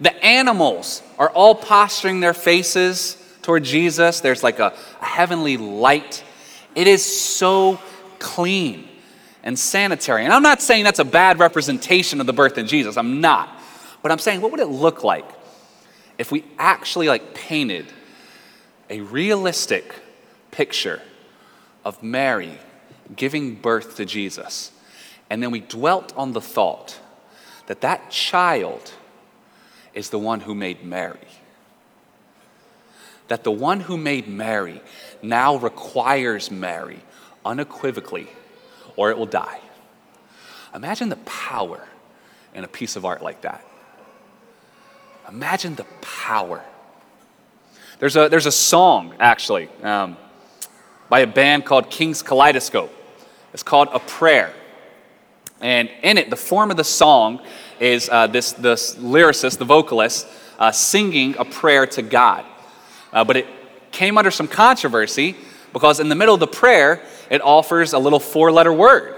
[0.00, 4.20] The animals are all posturing their faces toward Jesus.
[4.20, 6.24] There's like a, a heavenly light.
[6.74, 7.80] It is so
[8.18, 8.88] clean
[9.42, 10.24] and sanitary.
[10.24, 12.96] And I'm not saying that's a bad representation of the birth of Jesus.
[12.96, 13.48] I'm not.
[14.02, 15.26] But I'm saying, what would it look like
[16.18, 17.86] if we actually like painted
[18.90, 19.94] a realistic
[20.50, 21.00] picture
[21.84, 22.58] of Mary
[23.14, 24.72] giving birth to Jesus,
[25.30, 26.98] and then we dwelt on the thought
[27.66, 28.92] that that child
[29.94, 31.18] is the one who made Mary.
[33.28, 34.80] That the one who made Mary
[35.22, 37.00] now requires Mary
[37.44, 38.28] unequivocally,
[38.96, 39.60] or it will die.
[40.74, 41.88] Imagine the power
[42.54, 43.64] in a piece of art like that.
[45.28, 46.62] Imagine the power.
[47.98, 50.16] There's a, there's a song, actually, um,
[51.08, 52.92] by a band called King's Kaleidoscope.
[53.52, 54.52] It's called A Prayer.
[55.60, 57.40] And in it, the form of the song
[57.80, 60.26] is uh, this, this lyricist, the vocalist,
[60.58, 62.44] uh, singing a prayer to God.
[63.12, 63.46] Uh, but it
[63.92, 65.36] came under some controversy
[65.72, 69.16] because in the middle of the prayer, it offers a little four letter word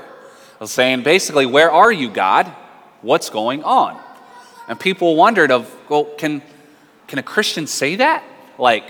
[0.65, 2.47] saying basically, Where are you, God?
[3.03, 4.01] What's going on?
[4.69, 6.43] And people wondered of, well, can,
[7.07, 8.25] can a Christian say that?
[8.59, 8.85] Like,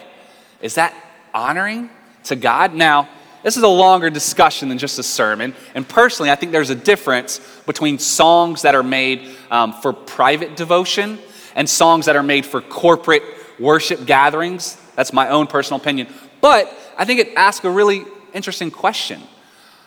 [0.61, 0.95] is that
[1.35, 1.91] honoring
[2.29, 2.75] to God?
[2.75, 3.09] Now,
[3.43, 5.55] this is a longer discussion than just a sermon.
[5.75, 10.57] And personally, I think there's a difference between songs that are made um, for private
[10.57, 11.19] devotion
[11.55, 13.23] and songs that are made for corporate
[13.59, 14.77] worship gatherings.
[14.97, 16.09] That's my own personal opinion.
[16.41, 19.23] But I think it asks a really interesting question.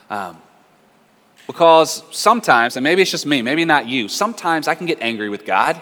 [0.10, 0.42] Um,
[1.48, 5.30] because sometimes, and maybe it's just me, maybe not you, sometimes I can get angry
[5.30, 5.82] with God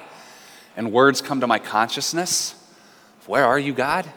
[0.75, 2.55] and words come to my consciousness.
[3.27, 4.09] Where are you, God?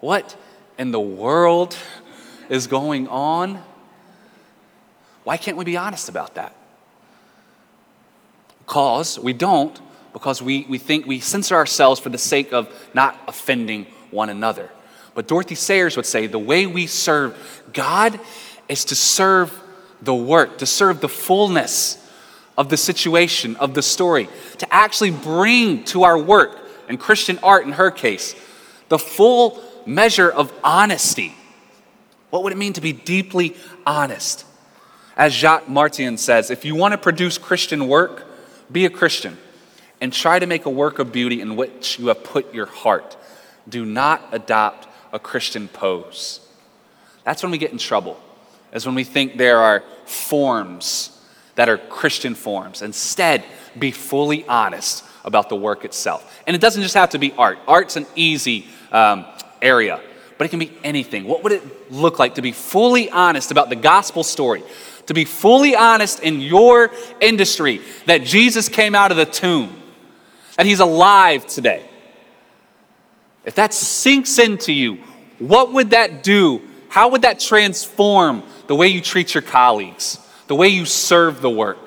[0.00, 0.36] What
[0.78, 1.76] in the world
[2.48, 3.62] is going on?
[5.24, 6.54] Why can't we be honest about that?
[8.60, 9.78] Because we don't,
[10.12, 14.70] because we, we think we censor ourselves for the sake of not offending one another.
[15.14, 17.36] But Dorothy Sayers would say the way we serve
[17.72, 18.18] God
[18.68, 19.60] is to serve
[20.00, 21.96] the work, to serve the fullness
[22.56, 24.28] of the situation, of the story,
[24.58, 28.34] to actually bring to our work, and Christian art in her case,
[28.88, 31.34] the full measure of honesty.
[32.30, 34.44] What would it mean to be deeply honest?
[35.16, 38.26] As Jacques Maritain says, if you want to produce Christian work,
[38.70, 39.38] be a Christian
[40.00, 43.16] and try to make a work of beauty in which you have put your heart.
[43.68, 46.40] Do not adopt a Christian pose.
[47.24, 48.20] That's when we get in trouble
[48.72, 51.18] is when we think there are forms
[51.54, 52.82] that are Christian forms.
[52.82, 53.42] Instead,
[53.78, 56.42] be fully honest about the work itself.
[56.46, 59.24] And it doesn't just have to be art, art's an easy um,
[59.62, 60.00] area,
[60.36, 61.24] but it can be anything.
[61.24, 64.62] What would it look like to be fully honest about the gospel story?
[65.06, 66.90] To be fully honest in your
[67.20, 69.74] industry that Jesus came out of the tomb,
[70.56, 71.88] that He's alive today,
[73.44, 74.98] if that sinks into you,
[75.38, 76.60] what would that do?
[76.88, 81.50] How would that transform the way you treat your colleagues, the way you serve the
[81.50, 81.78] work,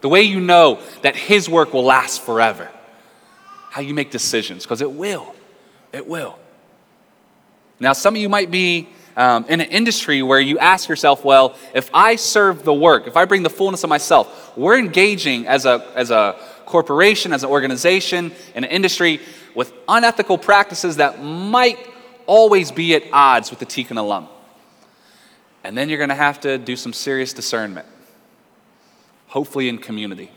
[0.00, 2.70] the way you know that His work will last forever?
[3.70, 5.34] How you make decisions, because it will.
[5.92, 6.38] It will.
[7.78, 11.56] Now, some of you might be um, in an industry where you ask yourself, well,
[11.74, 15.64] if I serve the work, if I bring the fullness of myself, we're engaging as
[15.64, 19.20] a, as a corporation, as an organization, in an industry
[19.54, 21.78] with unethical practices that might
[22.26, 24.28] always be at odds with the Tikkun Olam.
[25.64, 27.86] And then you're going to have to do some serious discernment,
[29.28, 30.30] hopefully in community.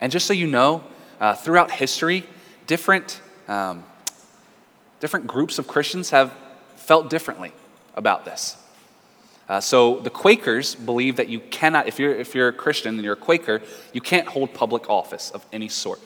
[0.00, 0.84] And just so you know,
[1.18, 2.24] uh, throughout history,
[2.66, 3.84] different, um,
[5.04, 6.32] different groups of Christians have
[6.76, 7.52] felt differently
[7.94, 8.56] about this.
[9.50, 13.04] Uh, so the Quakers believe that you cannot, if you're, if you're a Christian and
[13.04, 13.60] you're a Quaker,
[13.92, 16.00] you can't hold public office of any sort.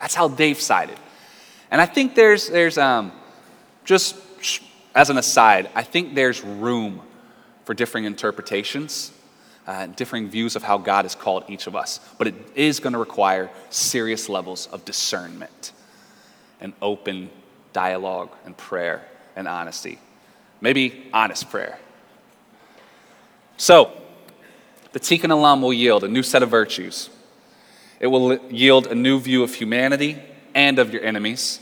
[0.00, 0.98] That's how they've sided.
[1.70, 3.12] And I think there's, there's um,
[3.84, 4.16] just
[4.96, 7.02] as an aside, I think there's room
[7.64, 9.12] for differing interpretations,
[9.68, 12.00] uh, differing views of how God has called each of us.
[12.18, 15.70] But it is going to require serious levels of discernment
[16.60, 17.30] and open
[17.72, 19.04] dialogue and prayer
[19.36, 19.98] and honesty.
[20.60, 21.78] Maybe honest prayer.
[23.56, 23.92] So,
[24.92, 27.10] the Tikkun Olam will yield a new set of virtues.
[28.00, 30.18] It will yield a new view of humanity
[30.54, 31.60] and of your enemies.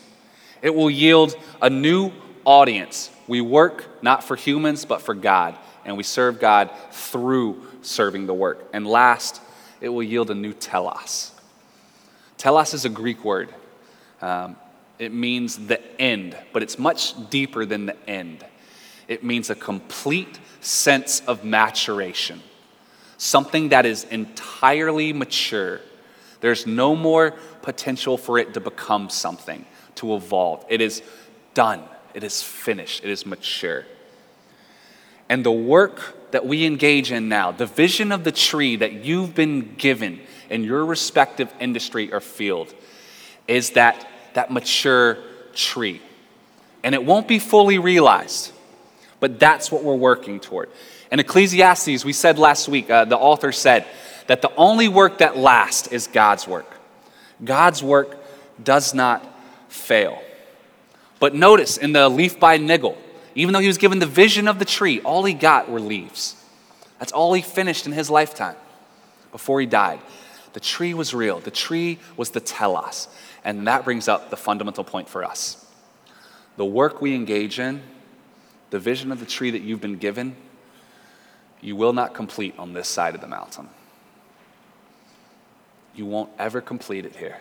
[0.62, 2.12] It will yield a new
[2.44, 3.10] audience.
[3.26, 8.34] We work not for humans, but for God, and we serve God through serving the
[8.34, 8.66] work.
[8.72, 9.40] And last,
[9.80, 11.32] it will yield a new telos.
[12.36, 13.52] Telos is a Greek word.
[14.22, 14.56] Um,
[14.98, 18.44] it means the end, but it's much deeper than the end.
[19.06, 22.42] It means a complete sense of maturation,
[23.16, 25.80] something that is entirely mature.
[26.40, 27.32] There's no more
[27.62, 29.64] potential for it to become something,
[29.96, 30.64] to evolve.
[30.68, 31.02] It is
[31.54, 31.82] done,
[32.14, 33.86] it is finished, it is mature.
[35.28, 39.34] And the work that we engage in now, the vision of the tree that you've
[39.34, 40.20] been given
[40.50, 42.74] in your respective industry or field,
[43.46, 44.06] is that,
[44.38, 45.18] that mature
[45.52, 46.00] tree.
[46.82, 48.52] And it won't be fully realized
[49.20, 50.68] but that's what we're working toward.
[51.10, 53.86] In Ecclesiastes, we said last week, uh, the author said
[54.26, 56.70] that the only work that lasts is God's work.
[57.42, 58.16] God's work
[58.62, 59.24] does not
[59.68, 60.22] fail.
[61.18, 62.96] But notice in the leaf by niggle,
[63.34, 66.36] even though he was given the vision of the tree, all he got were leaves.
[66.98, 68.56] That's all he finished in his lifetime
[69.32, 70.00] before he died.
[70.52, 73.08] The tree was real, the tree was the telos.
[73.44, 75.64] And that brings up the fundamental point for us.
[76.56, 77.82] The work we engage in
[78.70, 80.36] the vision of the tree that you've been given,
[81.60, 83.68] you will not complete on this side of the mountain.
[85.94, 87.38] You won't ever complete it here.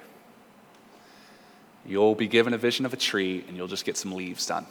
[1.85, 4.65] You'll be given a vision of a tree and you'll just get some leaves done.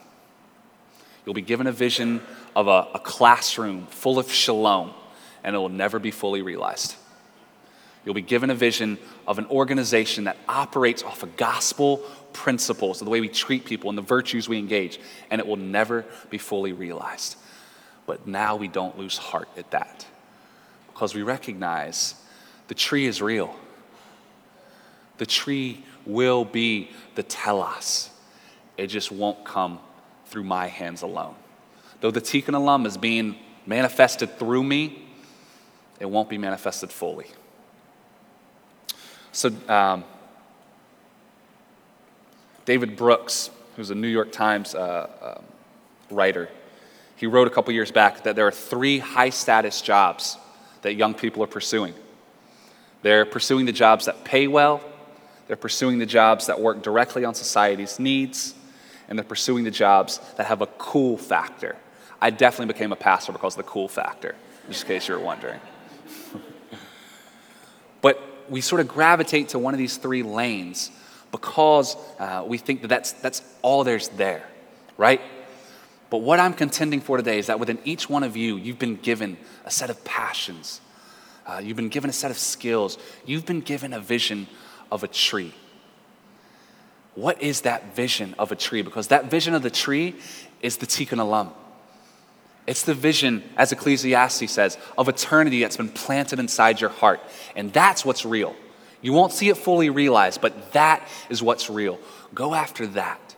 [1.24, 2.20] You'll be given a vision
[2.54, 4.92] of a, a classroom full of shalom
[5.44, 6.96] and it will never be fully realized.
[8.06, 11.98] You'll be given a vision of an organization that operates off of gospel
[12.32, 15.56] principles, of the way we treat people and the virtues we engage, and it will
[15.56, 17.36] never be fully realized.
[18.06, 20.06] But now we don't lose heart at that
[20.86, 22.14] because we recognize
[22.68, 23.56] the tree is real.
[25.18, 28.10] The tree will be the telos.
[28.76, 29.80] It just won't come
[30.26, 31.34] through my hands alone.
[32.00, 33.36] Though the Tikkun Olam is being
[33.66, 35.02] manifested through me,
[35.98, 37.26] it won't be manifested fully.
[39.36, 40.02] So, um,
[42.64, 45.40] David Brooks, who's a New York Times uh, uh,
[46.10, 46.48] writer,
[47.16, 50.38] he wrote a couple years back that there are three high status jobs
[50.80, 51.92] that young people are pursuing.
[53.02, 54.80] They're pursuing the jobs that pay well,
[55.48, 58.54] they're pursuing the jobs that work directly on society's needs,
[59.06, 61.76] and they're pursuing the jobs that have a cool factor.
[62.22, 64.34] I definitely became a pastor because of the cool factor,
[64.66, 65.60] just in case you were wondering.
[68.48, 70.90] We sort of gravitate to one of these three lanes
[71.30, 74.48] because uh, we think that that's, that's all there's there,
[74.96, 75.20] right?
[76.08, 78.96] But what I'm contending for today is that within each one of you, you've been
[78.96, 80.80] given a set of passions,
[81.46, 84.46] uh, you've been given a set of skills, you've been given a vision
[84.90, 85.52] of a tree.
[87.14, 88.82] What is that vision of a tree?
[88.82, 90.16] Because that vision of the tree
[90.60, 91.52] is the Tikkun Olam.
[92.66, 97.20] It's the vision, as Ecclesiastes says, of eternity that's been planted inside your heart.
[97.54, 98.56] And that's what's real.
[99.02, 101.98] You won't see it fully realized, but that is what's real.
[102.34, 103.36] Go after that.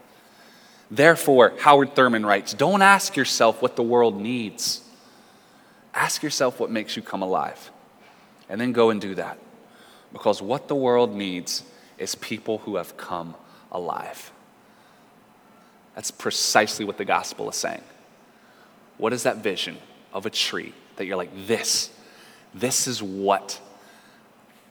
[0.90, 4.80] Therefore, Howard Thurman writes don't ask yourself what the world needs,
[5.92, 7.70] ask yourself what makes you come alive.
[8.48, 9.38] And then go and do that.
[10.10, 11.64] Because what the world needs
[11.98, 13.34] is people who have come
[13.70, 14.32] alive.
[15.94, 17.82] That's precisely what the gospel is saying.
[18.98, 19.78] What is that vision
[20.12, 21.90] of a tree that you're like, this,
[22.52, 23.60] this is what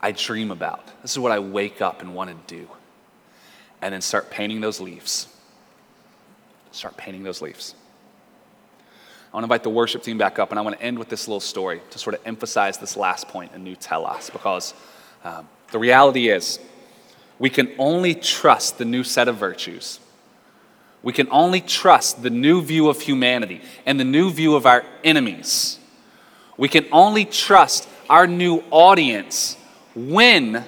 [0.00, 0.86] I dream about?
[1.02, 2.68] This is what I wake up and want to do.
[3.82, 5.28] And then start painting those leaves.
[6.72, 7.74] Start painting those leaves.
[9.32, 11.08] I want to invite the worship team back up, and I want to end with
[11.08, 14.74] this little story to sort of emphasize this last point in New Telos, because
[15.22, 16.58] um, the reality is
[17.38, 20.00] we can only trust the new set of virtues.
[21.02, 24.84] We can only trust the new view of humanity and the new view of our
[25.04, 25.78] enemies.
[26.56, 29.56] We can only trust our new audience
[29.94, 30.64] when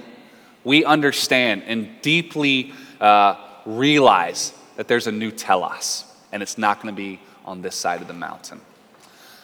[0.62, 6.94] we understand and deeply uh, realize that there's a new telos, and it's not going
[6.94, 8.60] to be on this side of the mountain.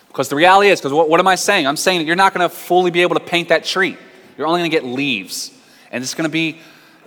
[0.09, 1.67] Because the reality is, because what, what am I saying?
[1.67, 3.97] I'm saying that you're not going to fully be able to paint that tree.
[4.39, 5.51] You're only going to get leaves.
[5.91, 6.59] And it's going to be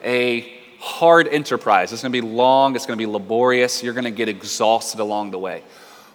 [0.04, 1.92] a hard enterprise.
[1.92, 3.84] It's going to be long, it's going to be laborious.
[3.84, 5.64] You're going to get exhausted along the way.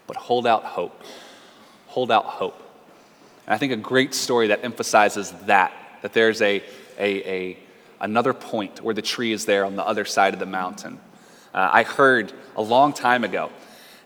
[0.07, 1.03] But hold out hope.
[1.89, 2.61] Hold out hope.
[3.47, 6.63] And I think a great story that emphasizes that, that there's a,
[6.99, 7.59] a, a
[8.01, 10.99] another point where the tree is there on the other side of the mountain.
[11.53, 13.51] Uh, I heard a long time ago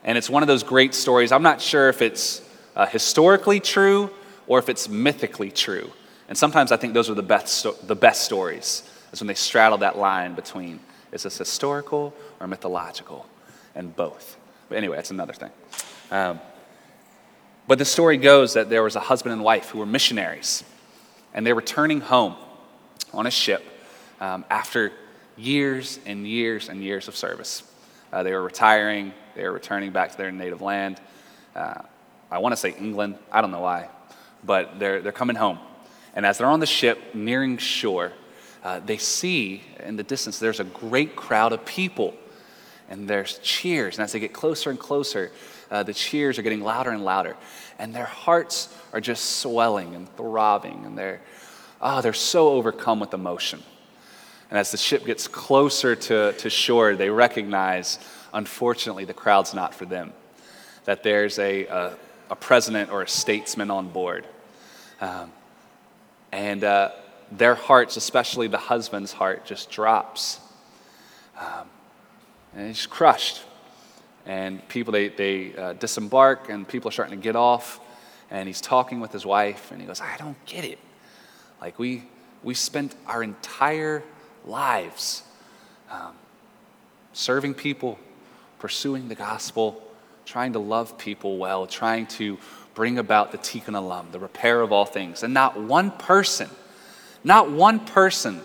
[0.05, 1.33] and it's one of those great stories.
[1.33, 2.43] I'm not sure if it's
[2.77, 4.11] uh, historically true
[4.47, 5.91] or if it's mythically true.
[6.29, 9.79] And sometimes I think those are the best, the best stories, is when they straddle
[9.79, 10.81] that line between
[11.13, 13.27] is this historical or mythological?
[13.75, 14.37] And both.
[14.69, 15.51] But anyway, that's another thing.
[16.11, 16.41] Um,
[17.67, 20.65] but the story goes that there was a husband and wife who were missionaries,
[21.35, 22.35] and they were returning home
[23.13, 23.63] on a ship
[24.21, 24.93] um, after
[25.37, 27.63] years and years and years of service.
[28.13, 31.01] Uh, they were retiring, they were returning back to their native land.
[31.55, 31.83] Uh,
[32.31, 33.89] I want to say England, I don't know why,
[34.45, 35.59] but they're, they're coming home.
[36.15, 38.13] And as they're on the ship nearing shore,
[38.65, 42.15] uh, they see in the distance there's a great crowd of people,
[42.89, 43.99] and there's cheers.
[43.99, 45.31] And as they get closer and closer,
[45.71, 47.37] uh, the cheers are getting louder and louder,
[47.79, 51.21] and their hearts are just swelling and throbbing, and they're,
[51.81, 53.63] oh, they're so overcome with emotion.
[54.51, 57.99] And as the ship gets closer to, to shore, they recognize,
[58.33, 60.13] unfortunately, the crowd's not for them.
[60.85, 61.97] That there's a, a,
[62.31, 64.27] a president or a statesman on board.
[65.03, 65.33] Um,
[66.33, 66.93] and uh,
[67.31, 70.41] their hearts, especially the husband's heart, just drops.
[71.39, 71.69] Um,
[72.55, 73.43] and he's crushed.
[74.27, 77.81] And people, they, they uh, disembark, and people are starting to get off.
[78.31, 80.79] And he's talking with his wife, and he goes, I don't get it.
[81.61, 82.05] Like, we,
[82.43, 84.03] we spent our entire
[84.45, 85.23] lives,
[85.91, 86.13] um,
[87.13, 87.99] serving people,
[88.59, 89.83] pursuing the gospel,
[90.27, 92.39] trying to love people well, trying to
[92.75, 95.23] bring about the tikkun olam, the repair of all things.
[95.23, 96.51] And not one person,
[97.25, 98.41] not one person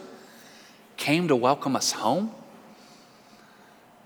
[0.97, 2.31] came to welcome us home.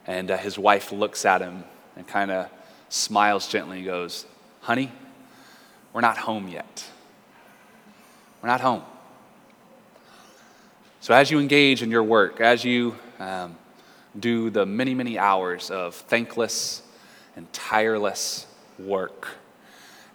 [0.05, 1.63] And uh, his wife looks at him
[1.95, 2.49] and kind of
[2.89, 4.25] smiles gently and goes,
[4.61, 4.91] Honey,
[5.93, 6.85] we're not home yet.
[8.41, 8.83] We're not home.
[10.99, 13.57] So, as you engage in your work, as you um,
[14.19, 16.81] do the many, many hours of thankless
[17.35, 18.45] and tireless
[18.77, 19.27] work,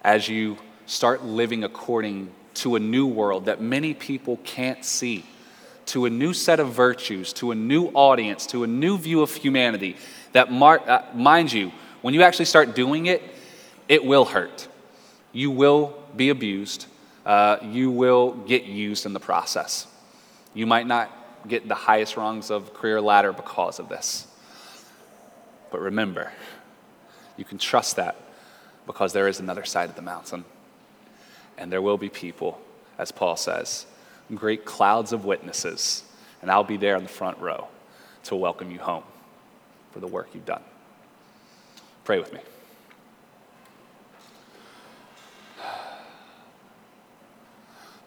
[0.03, 5.25] as you start living according to a new world that many people can't see,
[5.87, 9.33] to a new set of virtues, to a new audience, to a new view of
[9.33, 9.97] humanity,
[10.33, 13.21] that, mar- uh, mind you, when you actually start doing it,
[13.87, 14.67] it will hurt.
[15.31, 16.85] You will be abused.
[17.25, 19.87] Uh, you will get used in the process.
[20.53, 21.09] You might not
[21.47, 24.27] get the highest rungs of career ladder because of this.
[25.71, 26.31] But remember,
[27.37, 28.15] you can trust that
[28.85, 30.45] because there is another side of the mountain.
[31.57, 32.59] And there will be people,
[32.97, 33.85] as Paul says,
[34.33, 36.03] great clouds of witnesses,
[36.41, 37.67] and I'll be there in the front row
[38.23, 39.03] to welcome you home
[39.91, 40.63] for the work you've done.
[42.03, 42.39] Pray with me.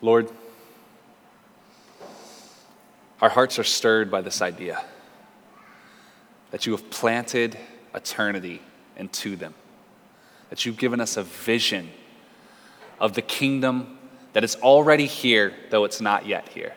[0.02, 0.28] Lord,
[3.22, 4.84] our hearts are stirred by this idea
[6.50, 7.58] that you have planted
[7.94, 8.60] eternity
[8.96, 9.54] into them,
[10.50, 11.90] that you've given us a vision
[12.98, 13.98] of the kingdom
[14.32, 16.74] that is already here, though it's not yet here.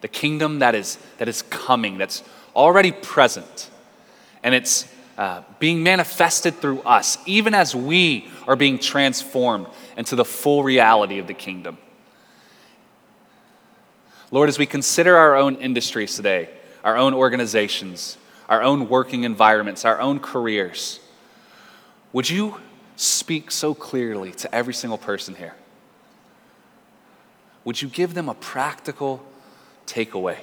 [0.00, 2.22] The kingdom that is, that is coming, that's
[2.54, 3.70] already present,
[4.42, 9.66] and it's uh, being manifested through us, even as we are being transformed
[9.96, 11.78] into the full reality of the kingdom.
[14.30, 16.50] Lord, as we consider our own industries today,
[16.84, 18.16] our own organizations,
[18.48, 21.00] our own working environments, our own careers,
[22.12, 22.60] would you
[22.98, 25.54] speak so clearly to every single person here?
[27.64, 29.24] Would you give them a practical
[29.86, 30.38] takeaway?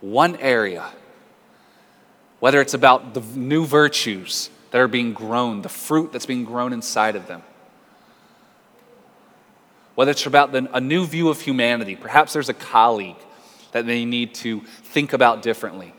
[0.00, 0.86] one area,
[2.40, 6.72] whether it's about the new virtues that are being grown, the fruit that's being grown
[6.72, 7.42] inside of them,
[9.94, 13.16] whether it's about the, a new view of humanity, perhaps there's a colleague
[13.72, 15.94] that they need to think about differently,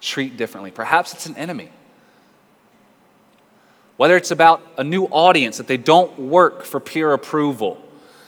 [0.00, 1.70] treat differently, perhaps it's an enemy.
[3.96, 7.82] Whether it's about a new audience that they don't work for peer approval,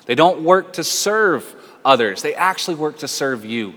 [0.06, 1.54] they don't work to serve
[1.84, 3.74] others, they actually work to serve you.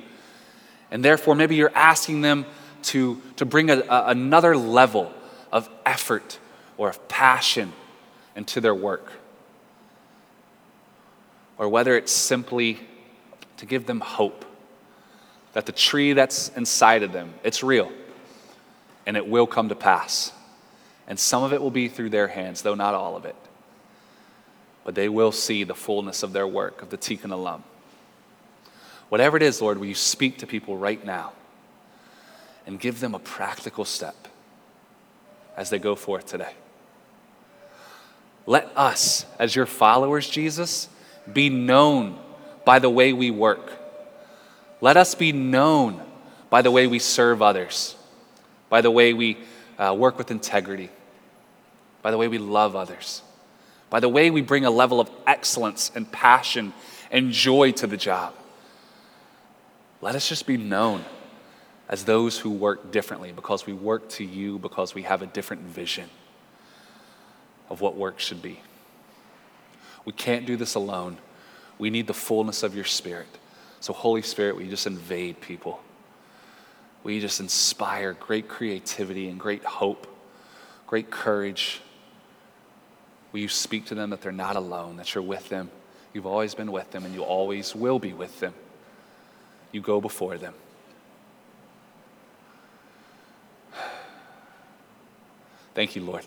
[0.89, 2.45] And therefore, maybe you're asking them
[2.83, 5.11] to, to bring a, a, another level
[5.51, 6.39] of effort
[6.77, 7.71] or of passion
[8.35, 9.11] into their work.
[11.57, 12.79] Or whether it's simply
[13.57, 14.45] to give them hope
[15.53, 17.91] that the tree that's inside of them, it's real
[19.05, 20.31] and it will come to pass.
[21.11, 23.35] And some of it will be through their hands, though not all of it.
[24.85, 27.63] But they will see the fullness of their work, of the Tikkun Olam.
[29.09, 31.33] Whatever it is, Lord, will you speak to people right now
[32.65, 34.29] and give them a practical step
[35.57, 36.53] as they go forth today?
[38.45, 40.87] Let us, as your followers, Jesus,
[41.33, 42.17] be known
[42.63, 43.73] by the way we work.
[44.79, 46.01] Let us be known
[46.49, 47.97] by the way we serve others,
[48.69, 49.39] by the way we
[49.77, 50.89] uh, work with integrity,
[52.01, 53.21] by the way we love others,
[53.89, 56.73] by the way we bring a level of excellence and passion
[57.11, 58.33] and joy to the job.
[60.01, 61.05] Let us just be known
[61.87, 65.63] as those who work differently because we work to you, because we have a different
[65.63, 66.09] vision
[67.69, 68.61] of what work should be.
[70.05, 71.17] We can't do this alone.
[71.77, 73.27] We need the fullness of your Spirit.
[73.81, 75.81] So, Holy Spirit, we just invade people?
[77.03, 80.07] We just inspire great creativity and great hope,
[80.87, 81.81] great courage?
[83.31, 85.69] Will you speak to them that they're not alone, that you're with them?
[86.13, 88.53] You've always been with them, and you always will be with them.
[89.71, 90.53] You go before them.
[95.73, 96.25] Thank you, Lord.